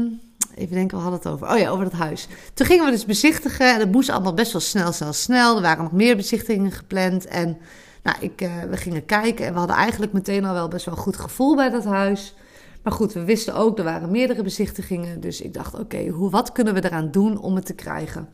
even 0.55 0.75
denken, 0.75 0.97
we 0.97 1.03
hadden 1.03 1.19
het 1.19 1.29
over. 1.29 1.51
Oh 1.51 1.57
ja, 1.57 1.69
over 1.69 1.83
dat 1.83 1.93
huis. 1.93 2.27
Toen 2.53 2.65
gingen 2.65 2.85
we 2.85 2.91
dus 2.91 3.05
bezichtigen. 3.05 3.73
En 3.73 3.79
het 3.79 3.91
moest 3.91 4.09
allemaal 4.09 4.33
best 4.33 4.51
wel 4.51 4.61
snel, 4.61 4.91
snel, 4.91 5.13
snel. 5.13 5.55
Er 5.55 5.61
waren 5.61 5.83
nog 5.83 5.91
meer 5.91 6.15
bezichtigingen 6.15 6.71
gepland. 6.71 7.25
En 7.25 7.57
nou, 8.03 8.17
ik, 8.19 8.41
uh, 8.41 8.63
we 8.69 8.77
gingen 8.77 9.05
kijken 9.05 9.45
en 9.45 9.53
we 9.53 9.59
hadden 9.59 9.75
eigenlijk 9.77 10.13
meteen 10.13 10.45
al 10.45 10.53
wel 10.53 10.67
best 10.67 10.85
wel 10.85 10.95
een 10.95 11.01
goed 11.01 11.17
gevoel 11.17 11.55
bij 11.55 11.69
dat 11.69 11.85
huis. 11.85 12.35
Maar 12.83 12.93
goed, 12.93 13.13
we 13.13 13.23
wisten 13.23 13.53
ook, 13.53 13.77
er 13.77 13.83
waren 13.83 14.11
meerdere 14.11 14.43
bezichtigingen. 14.43 15.19
Dus 15.21 15.41
ik 15.41 15.53
dacht, 15.53 15.79
oké, 15.79 16.07
hoe 16.07 16.29
wat 16.29 16.51
kunnen 16.51 16.73
we 16.73 16.85
eraan 16.85 17.11
doen 17.11 17.39
om 17.39 17.55
het 17.55 17.65
te 17.65 17.73
krijgen? 17.73 18.29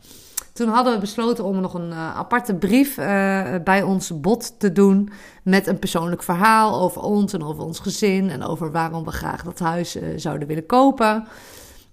Toen 0.54 0.68
hadden 0.68 0.94
we 0.94 1.00
besloten 1.00 1.44
om 1.44 1.60
nog 1.60 1.74
een 1.74 1.90
uh, 1.90 2.16
aparte 2.16 2.54
brief 2.54 2.98
uh, 2.98 3.54
bij 3.64 3.82
ons 3.82 4.20
bod 4.20 4.58
te 4.58 4.72
doen. 4.72 5.10
Met 5.42 5.66
een 5.66 5.78
persoonlijk 5.78 6.22
verhaal 6.22 6.80
over 6.80 7.02
ons 7.02 7.32
en 7.32 7.42
over 7.42 7.62
ons 7.62 7.78
gezin. 7.78 8.30
En 8.30 8.42
over 8.42 8.70
waarom 8.70 9.04
we 9.04 9.10
graag 9.10 9.42
dat 9.42 9.58
huis 9.58 9.96
zouden 10.16 10.48
willen 10.48 10.66
kopen. 10.66 11.26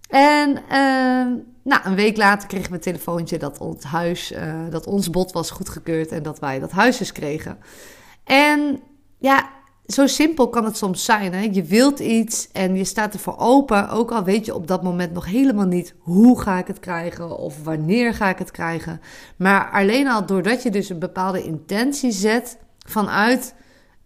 En 0.09 0.61
ehm, 0.69 1.27
nou, 1.63 1.81
een 1.83 1.95
week 1.95 2.17
later 2.17 2.47
kregen 2.47 2.69
we 2.69 2.75
een 2.75 2.81
telefoontje 2.81 3.37
dat 3.37 3.57
ons 3.57 3.83
huis, 3.83 4.33
dat 4.69 4.85
ons 4.85 5.09
bod 5.09 5.31
was 5.31 5.51
goedgekeurd 5.51 6.11
en 6.11 6.23
dat 6.23 6.39
wij 6.39 6.59
dat 6.59 6.71
huis 6.71 6.97
dus 6.97 7.11
kregen. 7.11 7.57
En 8.23 8.79
ja, 9.17 9.49
zo 9.85 10.07
simpel 10.07 10.49
kan 10.49 10.65
het 10.65 10.77
soms 10.77 11.05
zijn. 11.05 11.33
Hè? 11.33 11.49
Je 11.51 11.63
wilt 11.63 11.99
iets 11.99 12.51
en 12.51 12.75
je 12.75 12.83
staat 12.83 13.13
ervoor 13.13 13.37
open, 13.37 13.89
ook 13.89 14.11
al 14.11 14.23
weet 14.23 14.45
je 14.45 14.55
op 14.55 14.67
dat 14.67 14.83
moment 14.83 15.13
nog 15.13 15.25
helemaal 15.25 15.65
niet 15.65 15.93
hoe 15.99 16.41
ga 16.41 16.57
ik 16.57 16.67
het 16.67 16.79
krijgen 16.79 17.37
of 17.37 17.63
wanneer 17.63 18.13
ga 18.13 18.29
ik 18.29 18.37
het 18.37 18.51
krijgen. 18.51 19.01
Maar 19.35 19.71
alleen 19.71 20.07
al 20.07 20.25
doordat 20.25 20.63
je 20.63 20.71
dus 20.71 20.89
een 20.89 20.99
bepaalde 20.99 21.43
intentie 21.43 22.11
zet 22.11 22.57
vanuit 22.87 23.53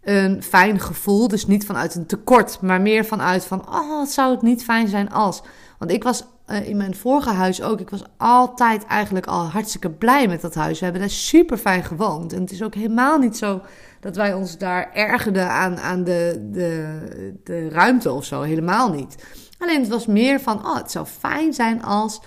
een 0.02 0.44
fijn 0.44 0.80
gevoel, 0.80 1.28
dus 1.28 1.48
niet 1.48 1.66
vanuit 1.66 1.96
een 1.96 2.06
tekort, 2.06 2.62
maar 2.62 2.82
meer 2.82 3.06
vanuit 3.06 3.46
van, 3.46 3.70
oh, 3.70 4.00
het 4.00 4.12
zou 4.12 4.32
het 4.32 4.42
niet 4.42 4.64
fijn 4.64 4.88
zijn 4.88 5.12
als. 5.12 5.42
Want 5.78 5.92
ik 5.92 6.04
was 6.04 6.24
uh, 6.48 6.68
in 6.70 6.78
mijn 6.78 6.96
vorige 6.96 7.30
huis 7.30 7.62
ook. 7.62 7.80
Ik 7.80 7.90
was 7.90 8.04
altijd 8.18 8.86
eigenlijk 8.86 9.26
al 9.26 9.46
hartstikke 9.46 9.90
blij 9.90 10.28
met 10.28 10.42
dat 10.42 10.56
huis. 10.56 10.78
We 10.78 10.84
hebben 10.84 11.02
daar 11.02 11.12
super 11.12 11.58
fijn 11.58 11.84
gewoond. 11.84 12.34
En 12.34 12.42
het 12.42 12.52
is 12.52 12.64
ook 12.64 12.76
helemaal 12.76 13.18
niet 13.18 13.38
zo 13.38 13.62
dat 14.00 14.16
wij 14.16 14.34
ons 14.34 14.58
daar 14.58 14.92
ergerden 14.94 15.50
aan, 15.50 15.78
aan 15.78 16.04
de, 16.04 16.48
de, 16.52 17.00
de 17.44 17.70
ruimte 17.70 18.12
of 18.12 18.26
zo. 18.26 18.42
Helemaal 18.42 18.92
niet. 18.92 19.16
Alleen 19.58 19.80
het 19.80 19.90
was 19.90 20.06
meer 20.06 20.40
van, 20.40 20.66
oh, 20.66 20.76
het 20.76 20.92
zou 20.92 21.06
fijn 21.06 21.54
zijn 21.54 21.84
als. 21.84 22.22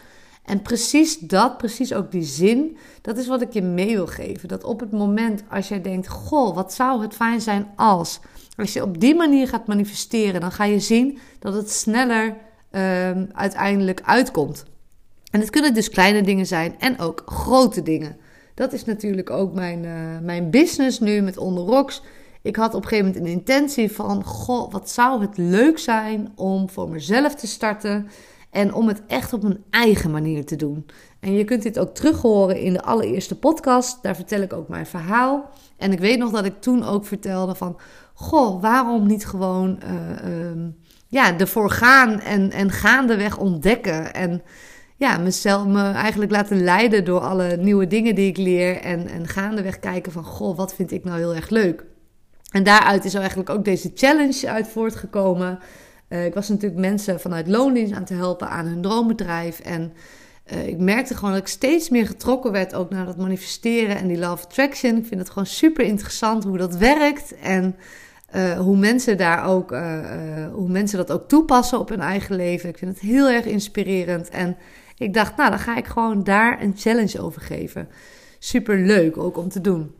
En 0.44 0.62
precies 0.62 1.18
dat, 1.18 1.58
precies 1.58 1.94
ook 1.94 2.10
die 2.10 2.22
zin, 2.22 2.76
dat 3.02 3.18
is 3.18 3.26
wat 3.26 3.42
ik 3.42 3.52
je 3.52 3.62
mee 3.62 3.94
wil 3.94 4.06
geven. 4.06 4.48
Dat 4.48 4.64
op 4.64 4.80
het 4.80 4.92
moment 4.92 5.42
als 5.50 5.68
jij 5.68 5.80
denkt, 5.80 6.08
goh, 6.08 6.54
wat 6.54 6.74
zou 6.74 7.02
het 7.02 7.14
fijn 7.14 7.40
zijn 7.40 7.72
als. 7.76 8.20
Als 8.56 8.72
je 8.72 8.82
op 8.82 9.00
die 9.00 9.14
manier 9.14 9.48
gaat 9.48 9.66
manifesteren, 9.66 10.40
dan 10.40 10.52
ga 10.52 10.64
je 10.64 10.80
zien 10.80 11.18
dat 11.38 11.54
het 11.54 11.70
sneller 11.70 12.36
um, 12.70 13.28
uiteindelijk 13.32 14.00
uitkomt. 14.04 14.64
En 15.30 15.40
het 15.40 15.50
kunnen 15.50 15.74
dus 15.74 15.90
kleine 15.90 16.22
dingen 16.22 16.46
zijn 16.46 16.74
en 16.78 16.98
ook 16.98 17.22
grote 17.26 17.82
dingen. 17.82 18.16
Dat 18.54 18.72
is 18.72 18.84
natuurlijk 18.84 19.30
ook 19.30 19.54
mijn, 19.54 19.84
uh, 19.84 19.92
mijn 20.22 20.50
business 20.50 21.00
nu 21.00 21.20
met 21.20 21.36
Onder 21.36 21.64
Rocks. 21.64 22.02
Ik 22.42 22.56
had 22.56 22.74
op 22.74 22.82
een 22.82 22.88
gegeven 22.88 23.06
moment 23.06 23.24
een 23.24 23.32
intentie 23.32 23.92
van: 23.92 24.24
Goh, 24.24 24.72
wat 24.72 24.90
zou 24.90 25.20
het 25.20 25.36
leuk 25.36 25.78
zijn 25.78 26.32
om 26.34 26.70
voor 26.70 26.88
mezelf 26.88 27.34
te 27.34 27.46
starten. 27.46 28.08
En 28.50 28.74
om 28.74 28.88
het 28.88 29.02
echt 29.06 29.32
op 29.32 29.42
mijn 29.42 29.64
eigen 29.70 30.10
manier 30.10 30.46
te 30.46 30.56
doen. 30.56 30.86
En 31.20 31.32
je 31.32 31.44
kunt 31.44 31.62
dit 31.62 31.78
ook 31.78 31.94
terug 31.94 32.22
horen 32.22 32.60
in 32.60 32.72
de 32.72 32.82
allereerste 32.82 33.38
podcast. 33.38 34.02
Daar 34.02 34.16
vertel 34.16 34.40
ik 34.40 34.52
ook 34.52 34.68
mijn 34.68 34.86
verhaal. 34.86 35.50
En 35.76 35.92
ik 35.92 35.98
weet 35.98 36.18
nog 36.18 36.30
dat 36.30 36.44
ik 36.44 36.60
toen 36.60 36.84
ook 36.84 37.06
vertelde 37.06 37.54
van... 37.54 37.76
Goh, 38.14 38.62
waarom 38.62 39.06
niet 39.06 39.26
gewoon 39.26 39.78
uh, 39.84 40.66
ja, 41.08 41.38
ervoor 41.38 41.70
gaan 41.70 42.20
en, 42.20 42.50
en 42.50 42.70
gaandeweg 42.70 43.38
ontdekken. 43.38 44.14
En 44.14 44.42
ja, 44.96 45.18
mezelf 45.18 45.66
me 45.66 45.90
eigenlijk 45.90 46.30
laten 46.30 46.62
leiden 46.64 47.04
door 47.04 47.20
alle 47.20 47.56
nieuwe 47.56 47.86
dingen 47.86 48.14
die 48.14 48.28
ik 48.28 48.36
leer. 48.36 48.80
En, 48.80 49.08
en 49.08 49.28
gaandeweg 49.28 49.78
kijken 49.78 50.12
van, 50.12 50.24
goh, 50.24 50.56
wat 50.56 50.74
vind 50.74 50.92
ik 50.92 51.04
nou 51.04 51.18
heel 51.18 51.34
erg 51.34 51.48
leuk? 51.48 51.84
En 52.50 52.62
daaruit 52.62 53.04
is 53.04 53.14
eigenlijk 53.14 53.50
ook 53.50 53.64
deze 53.64 53.90
challenge 53.94 54.48
uit 54.48 54.68
voortgekomen. 54.68 55.58
Uh, 56.08 56.24
ik 56.24 56.34
was 56.34 56.48
natuurlijk 56.48 56.80
mensen 56.80 57.20
vanuit 57.20 57.48
loondienst 57.48 57.94
aan 57.94 58.04
te 58.04 58.14
helpen 58.14 58.48
aan 58.48 58.66
hun 58.66 58.82
droombedrijf. 58.82 59.60
En 59.60 59.92
uh, 60.52 60.66
ik 60.66 60.78
merkte 60.78 61.14
gewoon 61.14 61.30
dat 61.30 61.40
ik 61.40 61.46
steeds 61.46 61.88
meer 61.88 62.06
getrokken 62.06 62.52
werd 62.52 62.74
ook 62.74 62.90
naar 62.90 63.06
dat 63.06 63.16
manifesteren 63.16 63.96
en 63.96 64.06
die 64.06 64.18
love 64.18 64.44
attraction. 64.44 64.96
Ik 64.96 65.06
vind 65.06 65.20
het 65.20 65.30
gewoon 65.30 65.46
super 65.46 65.84
interessant 65.84 66.44
hoe 66.44 66.58
dat 66.58 66.76
werkt. 66.76 67.34
En 67.34 67.76
uh, 68.34 68.58
hoe 68.58 68.76
mensen 68.76 69.16
daar 69.16 69.44
ook, 69.44 69.70
hoe 70.52 70.68
mensen 70.68 70.98
dat 70.98 71.12
ook 71.12 71.28
toepassen 71.28 71.78
op 71.78 71.88
hun 71.88 72.00
eigen 72.00 72.36
leven. 72.36 72.68
Ik 72.68 72.78
vind 72.78 72.90
het 72.90 73.00
heel 73.00 73.28
erg 73.28 73.44
inspirerend. 73.44 74.28
En 74.28 74.56
ik 74.96 75.14
dacht, 75.14 75.36
nou, 75.36 75.50
dan 75.50 75.58
ga 75.58 75.76
ik 75.76 75.86
gewoon 75.86 76.24
daar 76.24 76.62
een 76.62 76.74
challenge 76.76 77.20
over 77.20 77.40
geven. 77.40 77.88
Super 78.38 78.78
leuk 78.78 79.16
ook 79.16 79.36
om 79.36 79.48
te 79.48 79.60
doen. 79.60 79.94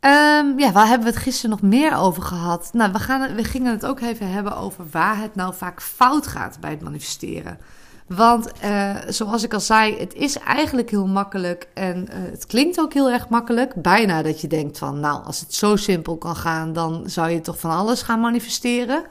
Um, 0.00 0.58
ja, 0.58 0.72
waar 0.72 0.86
hebben 0.86 1.06
we 1.06 1.12
het 1.12 1.22
gisteren 1.22 1.50
nog 1.50 1.62
meer 1.62 1.96
over 1.96 2.22
gehad? 2.22 2.70
Nou, 2.72 2.92
we, 2.92 2.98
gaan, 2.98 3.34
we 3.34 3.44
gingen 3.44 3.72
het 3.72 3.86
ook 3.86 4.00
even 4.00 4.30
hebben 4.30 4.56
over 4.56 4.84
waar 4.90 5.20
het 5.20 5.34
nou 5.34 5.54
vaak 5.54 5.82
fout 5.82 6.26
gaat 6.26 6.60
bij 6.60 6.70
het 6.70 6.82
manifesteren. 6.82 7.58
Want 8.06 8.50
uh, 8.64 8.96
zoals 9.08 9.42
ik 9.42 9.54
al 9.54 9.60
zei, 9.60 9.98
het 9.98 10.14
is 10.14 10.38
eigenlijk 10.38 10.90
heel 10.90 11.06
makkelijk 11.06 11.68
en 11.74 12.08
uh, 12.10 12.14
het 12.30 12.46
klinkt 12.46 12.80
ook 12.80 12.92
heel 12.92 13.10
erg 13.10 13.28
makkelijk. 13.28 13.74
Bijna 13.74 14.22
dat 14.22 14.40
je 14.40 14.46
denkt 14.46 14.78
van, 14.78 15.00
nou, 15.00 15.24
als 15.24 15.40
het 15.40 15.54
zo 15.54 15.76
simpel 15.76 16.16
kan 16.16 16.36
gaan, 16.36 16.72
dan 16.72 17.02
zou 17.06 17.30
je 17.30 17.40
toch 17.40 17.58
van 17.58 17.70
alles 17.70 18.02
gaan 18.02 18.20
manifesteren. 18.20 19.04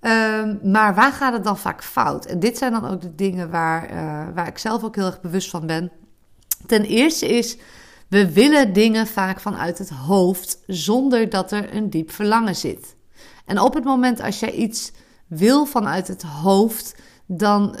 Um, 0.00 0.58
maar 0.62 0.94
waar 0.94 1.12
gaat 1.12 1.32
het 1.32 1.44
dan 1.44 1.58
vaak 1.58 1.84
fout? 1.84 2.26
En 2.26 2.40
dit 2.40 2.58
zijn 2.58 2.72
dan 2.72 2.88
ook 2.90 3.00
de 3.00 3.14
dingen 3.14 3.50
waar, 3.50 3.90
uh, 3.92 4.34
waar 4.34 4.46
ik 4.46 4.58
zelf 4.58 4.84
ook 4.84 4.94
heel 4.94 5.06
erg 5.06 5.20
bewust 5.20 5.50
van 5.50 5.66
ben. 5.66 5.90
Ten 6.66 6.82
eerste 6.82 7.28
is, 7.28 7.56
we 8.08 8.32
willen 8.32 8.72
dingen 8.72 9.06
vaak 9.06 9.40
vanuit 9.40 9.78
het 9.78 9.88
hoofd 9.88 10.58
zonder 10.66 11.28
dat 11.30 11.52
er 11.52 11.74
een 11.76 11.90
diep 11.90 12.10
verlangen 12.10 12.56
zit. 12.56 12.96
En 13.44 13.60
op 13.60 13.74
het 13.74 13.84
moment 13.84 14.20
als 14.20 14.40
jij 14.40 14.52
iets 14.52 14.92
wil 15.26 15.64
vanuit 15.64 16.08
het 16.08 16.22
hoofd, 16.22 16.94
dan 17.26 17.76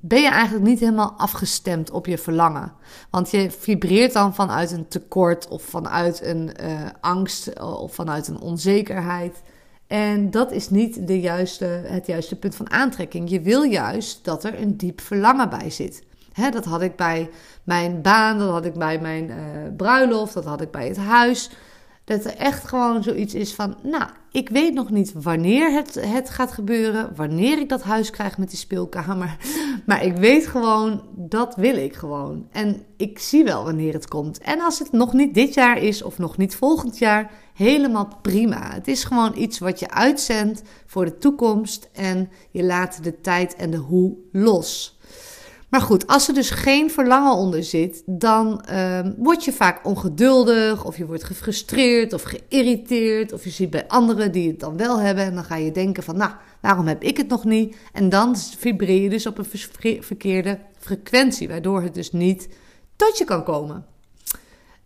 ben 0.00 0.22
je 0.22 0.28
eigenlijk 0.28 0.64
niet 0.64 0.80
helemaal 0.80 1.14
afgestemd 1.16 1.90
op 1.90 2.06
je 2.06 2.18
verlangen. 2.18 2.72
Want 3.10 3.30
je 3.30 3.50
vibreert 3.50 4.12
dan 4.12 4.34
vanuit 4.34 4.70
een 4.70 4.88
tekort 4.88 5.48
of 5.48 5.62
vanuit 5.62 6.24
een 6.24 6.50
uh, 6.60 6.80
angst 7.00 7.60
of 7.60 7.94
vanuit 7.94 8.28
een 8.28 8.40
onzekerheid. 8.40 9.42
En 9.86 10.30
dat 10.30 10.52
is 10.52 10.70
niet 10.70 11.06
de 11.06 11.20
juiste, 11.20 11.64
het 11.64 12.06
juiste 12.06 12.36
punt 12.36 12.54
van 12.54 12.70
aantrekking. 12.70 13.30
Je 13.30 13.40
wil 13.40 13.62
juist 13.62 14.24
dat 14.24 14.44
er 14.44 14.60
een 14.60 14.76
diep 14.76 15.00
verlangen 15.00 15.48
bij 15.48 15.70
zit. 15.70 16.02
Dat 16.50 16.64
had 16.64 16.82
ik 16.82 16.96
bij 16.96 17.30
mijn 17.64 18.02
baan, 18.02 18.38
dat 18.38 18.50
had 18.50 18.64
ik 18.64 18.74
bij 18.74 18.98
mijn 19.00 19.28
uh, 19.28 19.36
bruiloft, 19.76 20.34
dat 20.34 20.44
had 20.44 20.60
ik 20.60 20.70
bij 20.70 20.88
het 20.88 20.96
huis. 20.96 21.50
Dat 22.04 22.24
er 22.24 22.36
echt 22.36 22.68
gewoon 22.68 23.02
zoiets 23.02 23.34
is 23.34 23.54
van, 23.54 23.76
nou, 23.82 24.10
ik 24.30 24.48
weet 24.48 24.74
nog 24.74 24.90
niet 24.90 25.12
wanneer 25.12 25.72
het, 25.72 25.94
het 25.94 26.30
gaat 26.30 26.52
gebeuren, 26.52 27.12
wanneer 27.16 27.58
ik 27.58 27.68
dat 27.68 27.82
huis 27.82 28.10
krijg 28.10 28.38
met 28.38 28.50
die 28.50 28.58
speelkamer. 28.58 29.36
Maar 29.86 30.04
ik 30.04 30.16
weet 30.16 30.46
gewoon, 30.46 31.02
dat 31.14 31.56
wil 31.56 31.76
ik 31.76 31.94
gewoon. 31.94 32.46
En 32.50 32.82
ik 32.96 33.18
zie 33.18 33.44
wel 33.44 33.64
wanneer 33.64 33.92
het 33.92 34.08
komt. 34.08 34.38
En 34.38 34.60
als 34.60 34.78
het 34.78 34.92
nog 34.92 35.12
niet 35.12 35.34
dit 35.34 35.54
jaar 35.54 35.78
is 35.78 36.02
of 36.02 36.18
nog 36.18 36.36
niet 36.36 36.54
volgend 36.54 36.98
jaar, 36.98 37.30
helemaal 37.54 38.08
prima. 38.22 38.72
Het 38.72 38.88
is 38.88 39.04
gewoon 39.04 39.32
iets 39.36 39.58
wat 39.58 39.78
je 39.78 39.90
uitzendt 39.90 40.62
voor 40.86 41.04
de 41.04 41.18
toekomst 41.18 41.88
en 41.92 42.30
je 42.50 42.64
laat 42.64 43.04
de 43.04 43.20
tijd 43.20 43.56
en 43.56 43.70
de 43.70 43.76
hoe 43.76 44.16
los. 44.32 44.91
Maar 45.72 45.80
goed, 45.80 46.06
als 46.06 46.28
er 46.28 46.34
dus 46.34 46.50
geen 46.50 46.90
verlangen 46.90 47.32
onder 47.32 47.64
zit, 47.64 48.02
dan 48.06 48.64
uh, 48.70 49.00
word 49.16 49.44
je 49.44 49.52
vaak 49.52 49.86
ongeduldig 49.86 50.84
of 50.84 50.96
je 50.96 51.06
wordt 51.06 51.24
gefrustreerd 51.24 52.12
of 52.12 52.22
geïrriteerd 52.22 53.32
of 53.32 53.44
je 53.44 53.50
ziet 53.50 53.70
bij 53.70 53.88
anderen 53.88 54.32
die 54.32 54.48
het 54.48 54.60
dan 54.60 54.76
wel 54.76 55.00
hebben 55.00 55.24
en 55.24 55.34
dan 55.34 55.44
ga 55.44 55.56
je 55.56 55.72
denken 55.72 56.02
van, 56.02 56.16
nou, 56.16 56.30
waarom 56.60 56.86
heb 56.86 57.02
ik 57.02 57.16
het 57.16 57.28
nog 57.28 57.44
niet? 57.44 57.76
En 57.92 58.08
dan 58.08 58.36
vibreer 58.36 59.02
je 59.02 59.10
dus 59.10 59.26
op 59.26 59.38
een 59.38 60.02
verkeerde 60.02 60.58
frequentie, 60.78 61.48
waardoor 61.48 61.82
het 61.82 61.94
dus 61.94 62.12
niet 62.12 62.48
tot 62.96 63.18
je 63.18 63.24
kan 63.24 63.44
komen. 63.44 63.84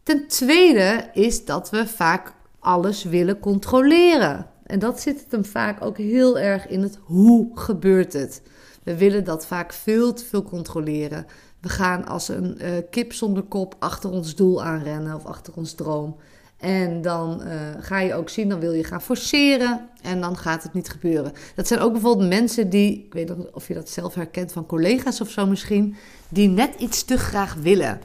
Ten 0.03 0.27
tweede 0.27 1.11
is 1.13 1.45
dat 1.45 1.71
we 1.71 1.87
vaak 1.87 2.33
alles 2.59 3.05
willen 3.05 3.39
controleren. 3.39 4.47
En 4.63 4.79
dat 4.79 5.01
zit 5.01 5.21
het 5.21 5.33
hem 5.33 5.45
vaak 5.45 5.85
ook 5.85 5.99
heel 5.99 6.39
erg 6.39 6.69
in 6.69 6.83
het 6.83 6.99
hoe 7.03 7.51
gebeurt 7.55 8.13
het. 8.13 8.43
We 8.87 8.97
willen 8.97 9.25
dat 9.25 9.47
vaak 9.47 9.73
veel 9.73 10.13
te 10.13 10.25
veel 10.25 10.43
controleren. 10.43 11.27
We 11.61 11.69
gaan 11.69 12.07
als 12.07 12.29
een 12.29 12.59
uh, 12.63 12.71
kip 12.91 13.13
zonder 13.13 13.43
kop 13.43 13.77
achter 13.79 14.11
ons 14.11 14.35
doel 14.35 14.63
aanrennen 14.63 15.15
of 15.15 15.25
achter 15.25 15.53
ons 15.57 15.75
droom. 15.75 16.17
En 16.57 17.03
dan 17.03 17.43
uh, 17.43 17.53
ga 17.81 18.01
je 18.01 18.15
ook 18.15 18.29
zien, 18.29 18.49
dan 18.49 18.61
wil 18.61 18.73
je 18.73 18.85
gaan 18.85 19.03
forceren 19.03 19.89
en 20.03 20.21
dan 20.21 20.37
gaat 20.37 20.63
het 20.63 20.73
niet 20.73 20.89
gebeuren. 20.89 21.33
Dat 21.55 21.67
zijn 21.67 21.81
ook 21.81 21.93
bijvoorbeeld 21.93 22.29
mensen 22.29 22.71
die, 22.71 23.05
ik 23.05 23.13
weet 23.13 23.37
niet 23.37 23.51
of 23.53 23.69
je 23.69 23.75
dat 23.75 23.89
zelf 23.89 24.15
herkent 24.15 24.53
van 24.53 24.67
collega's 24.67 25.21
of 25.21 25.31
zo 25.31 25.47
misschien, 25.47 25.97
die 26.29 26.49
net 26.49 26.75
iets 26.79 27.05
te 27.05 27.19
graag 27.19 27.55
willen. 27.55 28.01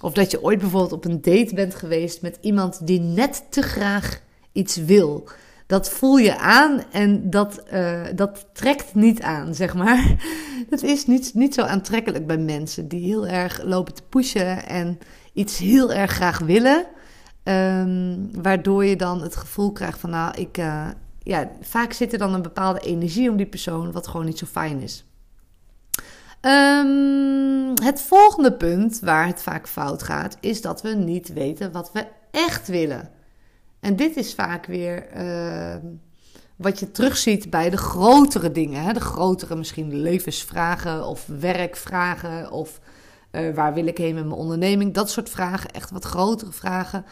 Of 0.00 0.12
dat 0.12 0.30
je 0.30 0.42
ooit 0.42 0.58
bijvoorbeeld 0.58 0.92
op 0.92 1.04
een 1.04 1.22
date 1.22 1.54
bent 1.54 1.74
geweest 1.74 2.22
met 2.22 2.38
iemand 2.40 2.86
die 2.86 3.00
net 3.00 3.44
te 3.48 3.62
graag 3.62 4.20
iets 4.52 4.76
wil 4.76 5.28
dat 5.66 5.90
voel 5.90 6.16
je 6.16 6.38
aan 6.38 6.82
en 6.90 7.30
dat, 7.30 7.62
uh, 7.72 8.00
dat 8.14 8.46
trekt 8.52 8.94
niet 8.94 9.22
aan, 9.22 9.54
zeg 9.54 9.74
maar. 9.74 10.14
Dat 10.70 10.82
is 10.82 11.06
niet, 11.06 11.34
niet 11.34 11.54
zo 11.54 11.62
aantrekkelijk 11.62 12.26
bij 12.26 12.38
mensen 12.38 12.88
die 12.88 13.04
heel 13.04 13.26
erg 13.26 13.62
lopen 13.62 13.94
te 13.94 14.02
pushen 14.08 14.66
en 14.66 14.98
iets 15.32 15.58
heel 15.58 15.92
erg 15.92 16.10
graag 16.10 16.38
willen. 16.38 16.86
Um, 17.44 18.42
waardoor 18.42 18.84
je 18.84 18.96
dan 18.96 19.22
het 19.22 19.36
gevoel 19.36 19.72
krijgt 19.72 19.98
van, 19.98 20.10
nou, 20.10 20.34
ik, 20.36 20.58
uh, 20.58 20.86
ja, 21.22 21.50
vaak 21.60 21.92
zit 21.92 22.12
er 22.12 22.18
dan 22.18 22.34
een 22.34 22.42
bepaalde 22.42 22.80
energie 22.80 23.30
om 23.30 23.36
die 23.36 23.46
persoon, 23.46 23.92
wat 23.92 24.06
gewoon 24.06 24.26
niet 24.26 24.38
zo 24.38 24.46
fijn 24.46 24.80
is. 24.80 25.04
Um, 26.40 27.72
het 27.82 28.00
volgende 28.00 28.52
punt 28.52 29.00
waar 29.00 29.26
het 29.26 29.42
vaak 29.42 29.68
fout 29.68 30.02
gaat, 30.02 30.36
is 30.40 30.60
dat 30.60 30.82
we 30.82 30.88
niet 30.88 31.32
weten 31.32 31.72
wat 31.72 31.90
we 31.92 32.06
echt 32.30 32.68
willen. 32.68 33.10
En 33.86 33.96
dit 33.96 34.16
is 34.16 34.34
vaak 34.34 34.66
weer 34.66 35.06
uh, 35.16 35.74
wat 36.56 36.78
je 36.78 36.90
terugziet 36.90 37.50
bij 37.50 37.70
de 37.70 37.76
grotere 37.76 38.52
dingen. 38.52 38.82
Hè? 38.82 38.92
De 38.92 39.00
grotere 39.00 39.56
misschien 39.56 40.00
levensvragen 40.00 41.06
of 41.06 41.26
werkvragen 41.40 42.50
of 42.50 42.80
uh, 43.32 43.54
waar 43.54 43.74
wil 43.74 43.86
ik 43.86 43.98
heen 43.98 44.14
met 44.14 44.24
mijn 44.24 44.38
onderneming. 44.38 44.94
Dat 44.94 45.10
soort 45.10 45.30
vragen, 45.30 45.70
echt 45.70 45.90
wat 45.90 46.04
grotere 46.04 46.52
vragen. 46.52 47.04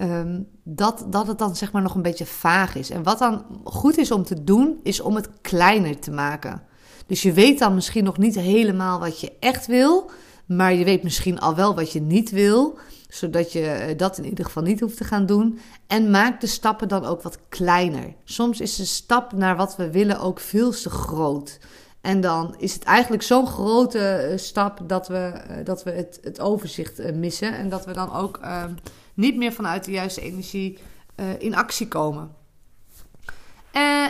Um, 0.00 0.48
dat, 0.62 1.06
dat 1.08 1.26
het 1.26 1.38
dan 1.38 1.56
zeg 1.56 1.72
maar 1.72 1.82
nog 1.82 1.94
een 1.94 2.02
beetje 2.02 2.26
vaag 2.26 2.74
is. 2.74 2.90
En 2.90 3.02
wat 3.02 3.18
dan 3.18 3.44
goed 3.64 3.98
is 3.98 4.10
om 4.10 4.22
te 4.22 4.44
doen, 4.44 4.80
is 4.82 5.00
om 5.00 5.14
het 5.14 5.28
kleiner 5.40 5.98
te 5.98 6.10
maken. 6.10 6.62
Dus 7.06 7.22
je 7.22 7.32
weet 7.32 7.58
dan 7.58 7.74
misschien 7.74 8.04
nog 8.04 8.18
niet 8.18 8.34
helemaal 8.34 9.00
wat 9.00 9.20
je 9.20 9.32
echt 9.40 9.66
wil, 9.66 10.10
maar 10.48 10.74
je 10.74 10.84
weet 10.84 11.02
misschien 11.02 11.38
al 11.38 11.54
wel 11.54 11.74
wat 11.74 11.92
je 11.92 12.00
niet 12.00 12.30
wil 12.30 12.78
zodat 13.08 13.52
je 13.52 13.60
eh, 13.60 13.96
dat 13.96 14.18
in 14.18 14.24
ieder 14.24 14.44
geval 14.44 14.62
niet 14.62 14.80
hoeft 14.80 14.96
te 14.96 15.04
gaan 15.04 15.26
doen. 15.26 15.58
En 15.86 16.10
maak 16.10 16.40
de 16.40 16.46
stappen 16.46 16.88
dan 16.88 17.04
ook 17.04 17.22
wat 17.22 17.38
kleiner. 17.48 18.14
Soms 18.24 18.60
is 18.60 18.76
de 18.76 18.84
stap 18.84 19.32
naar 19.32 19.56
wat 19.56 19.76
we 19.76 19.90
willen 19.90 20.20
ook 20.20 20.40
veel 20.40 20.70
te 20.70 20.90
groot. 20.90 21.58
En 22.00 22.20
dan 22.20 22.54
is 22.58 22.74
het 22.74 22.82
eigenlijk 22.82 23.22
zo'n 23.22 23.46
grote 23.46 23.98
eh, 23.98 24.38
stap 24.38 24.80
dat 24.86 25.08
we, 25.08 25.16
eh, 25.16 25.64
dat 25.64 25.82
we 25.82 25.90
het, 25.90 26.18
het 26.22 26.40
overzicht 26.40 27.14
missen. 27.14 27.56
En 27.56 27.68
dat 27.68 27.84
we 27.84 27.92
dan 27.92 28.14
ook 28.14 28.38
uh, 28.42 28.64
niet 29.14 29.36
meer 29.36 29.52
vanuit 29.52 29.84
de 29.84 29.90
juiste 29.90 30.20
energie 30.20 30.78
in 31.38 31.54
actie 31.54 31.88
komen. 31.88 32.36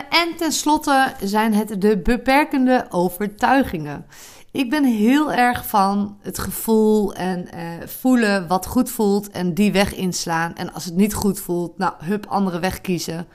En 0.09 0.35
tenslotte 0.37 1.13
zijn 1.23 1.53
het 1.53 1.81
de 1.81 1.97
beperkende 1.97 2.85
overtuigingen. 2.89 4.05
Ik 4.51 4.69
ben 4.69 4.83
heel 4.83 5.31
erg 5.31 5.67
van 5.67 6.17
het 6.21 6.39
gevoel 6.39 7.13
en 7.13 7.47
uh, 7.55 7.87
voelen 7.87 8.47
wat 8.47 8.65
goed 8.65 8.89
voelt 8.89 9.29
en 9.29 9.53
die 9.53 9.71
weg 9.71 9.95
inslaan. 9.95 10.55
En 10.55 10.73
als 10.73 10.85
het 10.85 10.95
niet 10.95 11.13
goed 11.13 11.39
voelt, 11.39 11.77
nou, 11.77 11.93
hup, 11.97 12.25
andere 12.25 12.59
weg 12.59 12.81
kiezen. 12.81 13.27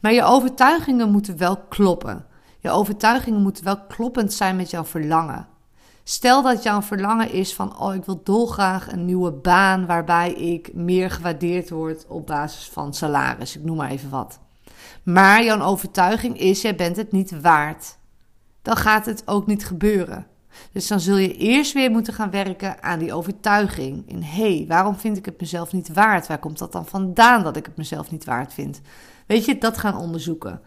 Maar 0.00 0.12
je 0.12 0.24
overtuigingen 0.24 1.10
moeten 1.10 1.36
wel 1.36 1.56
kloppen. 1.56 2.26
Je 2.58 2.70
overtuigingen 2.70 3.42
moeten 3.42 3.64
wel 3.64 3.86
kloppend 3.86 4.32
zijn 4.32 4.56
met 4.56 4.70
jouw 4.70 4.84
verlangen. 4.84 5.48
Stel 6.04 6.42
dat 6.42 6.62
jouw 6.62 6.82
verlangen 6.82 7.32
is 7.32 7.54
van, 7.54 7.80
oh, 7.80 7.94
ik 7.94 8.04
wil 8.04 8.20
dolgraag 8.24 8.92
een 8.92 9.04
nieuwe 9.04 9.32
baan 9.32 9.86
waarbij 9.86 10.32
ik 10.32 10.74
meer 10.74 11.10
gewaardeerd 11.10 11.70
word 11.70 12.06
op 12.06 12.26
basis 12.26 12.68
van 12.68 12.94
salaris. 12.94 13.56
Ik 13.56 13.64
noem 13.64 13.76
maar 13.76 13.90
even 13.90 14.10
wat. 14.10 14.40
Maar 15.02 15.44
jouw 15.44 15.60
overtuiging 15.60 16.38
is, 16.38 16.62
jij 16.62 16.76
bent 16.76 16.96
het 16.96 17.12
niet 17.12 17.40
waard. 17.40 17.98
Dan 18.62 18.76
gaat 18.76 19.06
het 19.06 19.22
ook 19.26 19.46
niet 19.46 19.66
gebeuren. 19.66 20.26
Dus 20.72 20.86
dan 20.86 21.00
zul 21.00 21.16
je 21.16 21.36
eerst 21.36 21.72
weer 21.72 21.90
moeten 21.90 22.14
gaan 22.14 22.30
werken 22.30 22.82
aan 22.82 22.98
die 22.98 23.14
overtuiging. 23.14 24.02
In 24.06 24.22
hé, 24.22 24.56
hey, 24.56 24.64
waarom 24.68 24.96
vind 24.96 25.16
ik 25.16 25.24
het 25.24 25.40
mezelf 25.40 25.72
niet 25.72 25.92
waard? 25.92 26.26
Waar 26.26 26.38
komt 26.38 26.58
dat 26.58 26.72
dan 26.72 26.86
vandaan 26.86 27.42
dat 27.42 27.56
ik 27.56 27.66
het 27.66 27.76
mezelf 27.76 28.10
niet 28.10 28.24
waard 28.24 28.54
vind? 28.54 28.80
Weet 29.26 29.44
je, 29.44 29.58
dat 29.58 29.78
gaan 29.78 29.96
onderzoeken. 29.96 30.60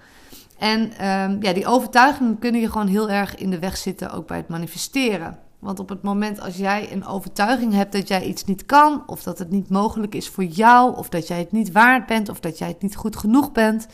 En 0.57 0.91
ehm, 0.97 1.37
ja, 1.39 1.53
die 1.53 1.67
overtuigingen 1.67 2.39
kunnen 2.39 2.61
je 2.61 2.71
gewoon 2.71 2.87
heel 2.87 3.09
erg 3.09 3.35
in 3.35 3.49
de 3.49 3.59
weg 3.59 3.77
zitten, 3.77 4.11
ook 4.11 4.27
bij 4.27 4.37
het 4.37 4.47
manifesteren. 4.47 5.39
Want 5.59 5.79
op 5.79 5.89
het 5.89 6.01
moment 6.01 6.39
als 6.39 6.57
jij 6.57 6.91
een 6.91 7.05
overtuiging 7.05 7.73
hebt 7.73 7.91
dat 7.91 8.07
jij 8.07 8.23
iets 8.23 8.45
niet 8.45 8.65
kan, 8.65 9.03
of 9.05 9.23
dat 9.23 9.39
het 9.39 9.49
niet 9.49 9.69
mogelijk 9.69 10.15
is 10.15 10.29
voor 10.29 10.43
jou, 10.43 10.97
of 10.97 11.09
dat 11.09 11.27
jij 11.27 11.37
het 11.37 11.51
niet 11.51 11.71
waard 11.71 12.05
bent, 12.05 12.29
of 12.29 12.39
dat 12.39 12.57
jij 12.57 12.67
het 12.67 12.81
niet 12.81 12.95
goed 12.95 13.15
genoeg 13.15 13.51
bent, 13.51 13.87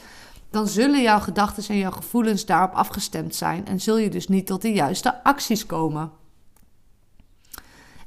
dan 0.49 0.67
zullen 0.67 1.01
jouw 1.01 1.19
gedachten 1.19 1.63
en 1.67 1.77
jouw 1.77 1.91
gevoelens 1.91 2.45
daarop 2.45 2.73
afgestemd 2.73 3.35
zijn 3.35 3.67
en 3.67 3.79
zul 3.79 3.97
je 3.97 4.09
dus 4.09 4.27
niet 4.27 4.47
tot 4.47 4.61
de 4.61 4.73
juiste 4.73 5.23
acties 5.23 5.65
komen. 5.65 6.11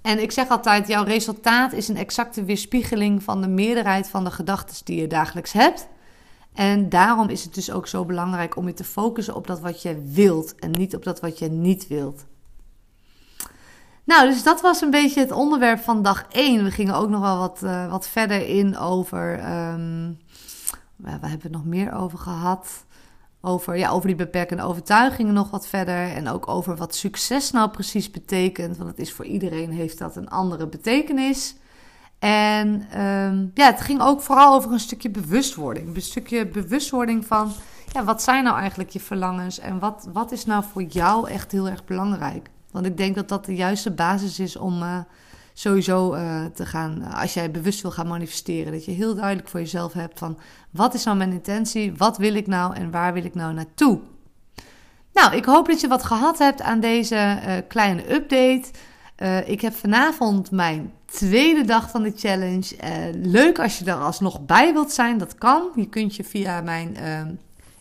En 0.02 0.22
ik 0.22 0.32
zeg 0.32 0.48
altijd, 0.48 0.88
jouw 0.88 1.04
resultaat 1.04 1.72
is 1.72 1.88
een 1.88 1.96
exacte 1.96 2.44
weerspiegeling 2.44 3.22
van 3.22 3.40
de 3.40 3.48
meerderheid 3.48 4.08
van 4.08 4.24
de 4.24 4.30
gedachten 4.30 4.84
die 4.84 5.00
je 5.00 5.06
dagelijks 5.06 5.52
hebt. 5.52 5.88
En 6.54 6.88
daarom 6.88 7.28
is 7.28 7.44
het 7.44 7.54
dus 7.54 7.70
ook 7.70 7.86
zo 7.86 8.04
belangrijk 8.04 8.56
om 8.56 8.66
je 8.66 8.74
te 8.74 8.84
focussen 8.84 9.34
op 9.34 9.46
dat 9.46 9.60
wat 9.60 9.82
je 9.82 10.02
wilt 10.12 10.54
en 10.54 10.70
niet 10.70 10.94
op 10.94 11.04
dat 11.04 11.20
wat 11.20 11.38
je 11.38 11.48
niet 11.48 11.88
wilt. 11.88 12.24
Nou, 14.04 14.28
dus 14.28 14.42
dat 14.42 14.60
was 14.60 14.80
een 14.80 14.90
beetje 14.90 15.20
het 15.20 15.32
onderwerp 15.32 15.78
van 15.78 16.02
dag 16.02 16.26
1. 16.30 16.64
We 16.64 16.70
gingen 16.70 16.94
ook 16.94 17.08
nog 17.08 17.20
wel 17.20 17.38
wat, 17.38 17.60
uh, 17.64 17.90
wat 17.90 18.08
verder 18.08 18.48
in 18.48 18.78
over. 18.78 19.52
Um, 19.72 20.18
waar 21.02 21.30
hebben 21.30 21.38
we 21.38 21.42
het 21.42 21.52
nog 21.52 21.64
meer 21.64 21.92
over 21.92 22.18
gehad? 22.18 22.84
Over, 23.40 23.76
ja, 23.76 23.90
over 23.90 24.06
die 24.06 24.16
beperkende 24.16 24.62
overtuigingen 24.62 25.34
nog 25.34 25.50
wat 25.50 25.66
verder. 25.66 26.12
En 26.12 26.28
ook 26.28 26.48
over 26.48 26.76
wat 26.76 26.94
succes 26.94 27.50
nou 27.50 27.70
precies 27.70 28.10
betekent. 28.10 28.76
Want 28.76 28.90
het 28.90 28.98
is 28.98 29.12
voor 29.12 29.24
iedereen 29.24 29.70
heeft 29.70 29.98
dat 29.98 30.16
een 30.16 30.28
andere 30.28 30.68
betekenis. 30.68 31.56
En 32.18 32.68
um, 33.00 33.50
ja, 33.54 33.66
het 33.66 33.80
ging 33.80 34.02
ook 34.02 34.20
vooral 34.20 34.54
over 34.54 34.72
een 34.72 34.80
stukje 34.80 35.10
bewustwording. 35.10 35.94
Een 35.94 36.02
stukje 36.02 36.46
bewustwording 36.46 37.26
van 37.26 37.52
ja, 37.92 38.04
wat 38.04 38.22
zijn 38.22 38.44
nou 38.44 38.58
eigenlijk 38.58 38.90
je 38.90 39.00
verlangens 39.00 39.58
en 39.58 39.78
wat, 39.78 40.08
wat 40.12 40.32
is 40.32 40.44
nou 40.44 40.64
voor 40.72 40.82
jou 40.82 41.28
echt 41.28 41.52
heel 41.52 41.68
erg 41.68 41.84
belangrijk. 41.84 42.50
Want 42.70 42.86
ik 42.86 42.96
denk 42.96 43.14
dat 43.14 43.28
dat 43.28 43.44
de 43.44 43.54
juiste 43.54 43.90
basis 43.90 44.38
is 44.38 44.56
om 44.56 44.82
uh, 44.82 44.98
sowieso 45.62 46.14
uh, 46.14 46.44
te 46.54 46.66
gaan, 46.66 46.98
uh, 47.00 47.20
als 47.20 47.34
jij 47.34 47.50
bewust 47.50 47.82
wil 47.82 47.90
gaan 47.90 48.06
manifesteren, 48.06 48.72
dat 48.72 48.84
je 48.84 48.90
heel 48.90 49.14
duidelijk 49.14 49.48
voor 49.48 49.60
jezelf 49.60 49.92
hebt 49.92 50.18
van 50.18 50.38
wat 50.70 50.94
is 50.94 51.04
nou 51.04 51.16
mijn 51.16 51.32
intentie, 51.32 51.94
wat 51.96 52.16
wil 52.16 52.34
ik 52.34 52.46
nou 52.46 52.74
en 52.74 52.90
waar 52.90 53.12
wil 53.12 53.24
ik 53.24 53.34
nou 53.34 53.54
naartoe. 53.54 54.00
Nou, 55.12 55.36
ik 55.36 55.44
hoop 55.44 55.66
dat 55.66 55.80
je 55.80 55.88
wat 55.88 56.04
gehad 56.04 56.38
hebt 56.38 56.62
aan 56.62 56.80
deze 56.80 57.38
kleine 57.68 58.12
update. 58.14 58.64
ik 59.46 59.60
heb 59.60 59.74
vanavond 59.74 60.50
mijn 60.50 60.92
tweede 61.06 61.64
dag 61.64 61.90
van 61.90 62.02
de 62.02 62.12
challenge. 62.16 62.76
leuk 63.12 63.58
als 63.58 63.78
je 63.78 63.84
er 63.84 63.94
alsnog 63.94 64.44
bij 64.44 64.72
wilt 64.72 64.92
zijn, 64.92 65.18
dat 65.18 65.34
kan. 65.34 65.70
Je 65.74 65.88
kunt 65.88 66.16
je 66.16 66.24
via 66.24 66.60
mijn 66.60 66.96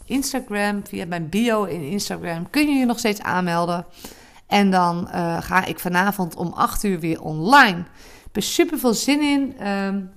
Instagram, 0.06 0.82
via 0.88 1.06
mijn 1.06 1.30
bio 1.30 1.64
in 1.64 1.82
Instagram, 1.82 2.50
kun 2.50 2.68
je 2.68 2.80
je 2.80 2.86
nog 2.86 3.00
steeds 3.00 3.22
aanmelden. 3.22 3.86
En 4.52 4.72
dan 4.72 5.08
uh, 5.14 5.42
ga 5.42 5.66
ik 5.66 5.80
vanavond 5.80 6.36
om 6.36 6.54
8 6.54 6.84
uur 6.84 7.00
weer 7.00 7.22
online. 7.22 7.78
Ik 7.78 8.24
heb 8.24 8.36
er 8.36 8.42
super 8.42 8.78
veel 8.78 8.94
zin 8.94 9.22
in. 9.22 9.68
Um, 9.68 10.12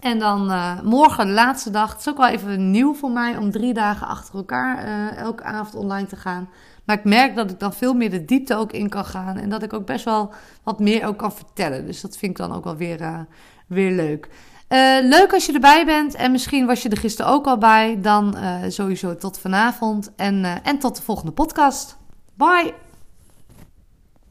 en 0.00 0.18
dan 0.18 0.50
uh, 0.50 0.80
morgen 0.80 1.26
de 1.26 1.32
laatste 1.32 1.70
dag. 1.70 1.90
Het 1.90 2.00
is 2.00 2.08
ook 2.08 2.16
wel 2.16 2.28
even 2.28 2.70
nieuw 2.70 2.94
voor 2.94 3.10
mij 3.10 3.36
om 3.36 3.50
drie 3.50 3.74
dagen 3.74 4.06
achter 4.06 4.34
elkaar 4.34 4.86
uh, 4.86 5.16
elke 5.16 5.42
avond 5.42 5.74
online 5.74 6.06
te 6.06 6.16
gaan. 6.16 6.48
Maar 6.84 6.98
ik 6.98 7.04
merk 7.04 7.36
dat 7.36 7.50
ik 7.50 7.60
dan 7.60 7.72
veel 7.72 7.94
meer 7.94 8.10
de 8.10 8.24
diepte 8.24 8.56
ook 8.56 8.72
in 8.72 8.88
kan 8.88 9.04
gaan. 9.04 9.36
En 9.36 9.48
dat 9.48 9.62
ik 9.62 9.72
ook 9.72 9.86
best 9.86 10.04
wel 10.04 10.32
wat 10.62 10.80
meer 10.80 11.06
ook 11.06 11.18
kan 11.18 11.32
vertellen. 11.32 11.86
Dus 11.86 12.00
dat 12.00 12.16
vind 12.16 12.30
ik 12.30 12.46
dan 12.46 12.56
ook 12.56 12.64
wel 12.64 12.76
weer, 12.76 13.26
weer 13.66 13.90
leuk. 13.90 14.28
leuk 15.02 15.32
als 15.32 15.46
je 15.46 15.52
erbij 15.52 15.86
bent. 15.86 16.14
En 16.14 16.30
misschien 16.30 16.66
was 16.66 16.82
je 16.82 16.88
er 16.88 16.96
gisteren 16.96 17.32
ook 17.32 17.46
al 17.46 17.58
bij. 17.58 17.98
Dan 18.00 18.36
sowieso 18.68 19.16
tot 19.16 19.38
vanavond. 19.38 20.10
En, 20.16 20.62
en 20.62 20.78
tot 20.78 20.96
de 20.96 21.02
volgende 21.02 21.32
podcast. 21.32 21.96
Bye! 22.34 22.87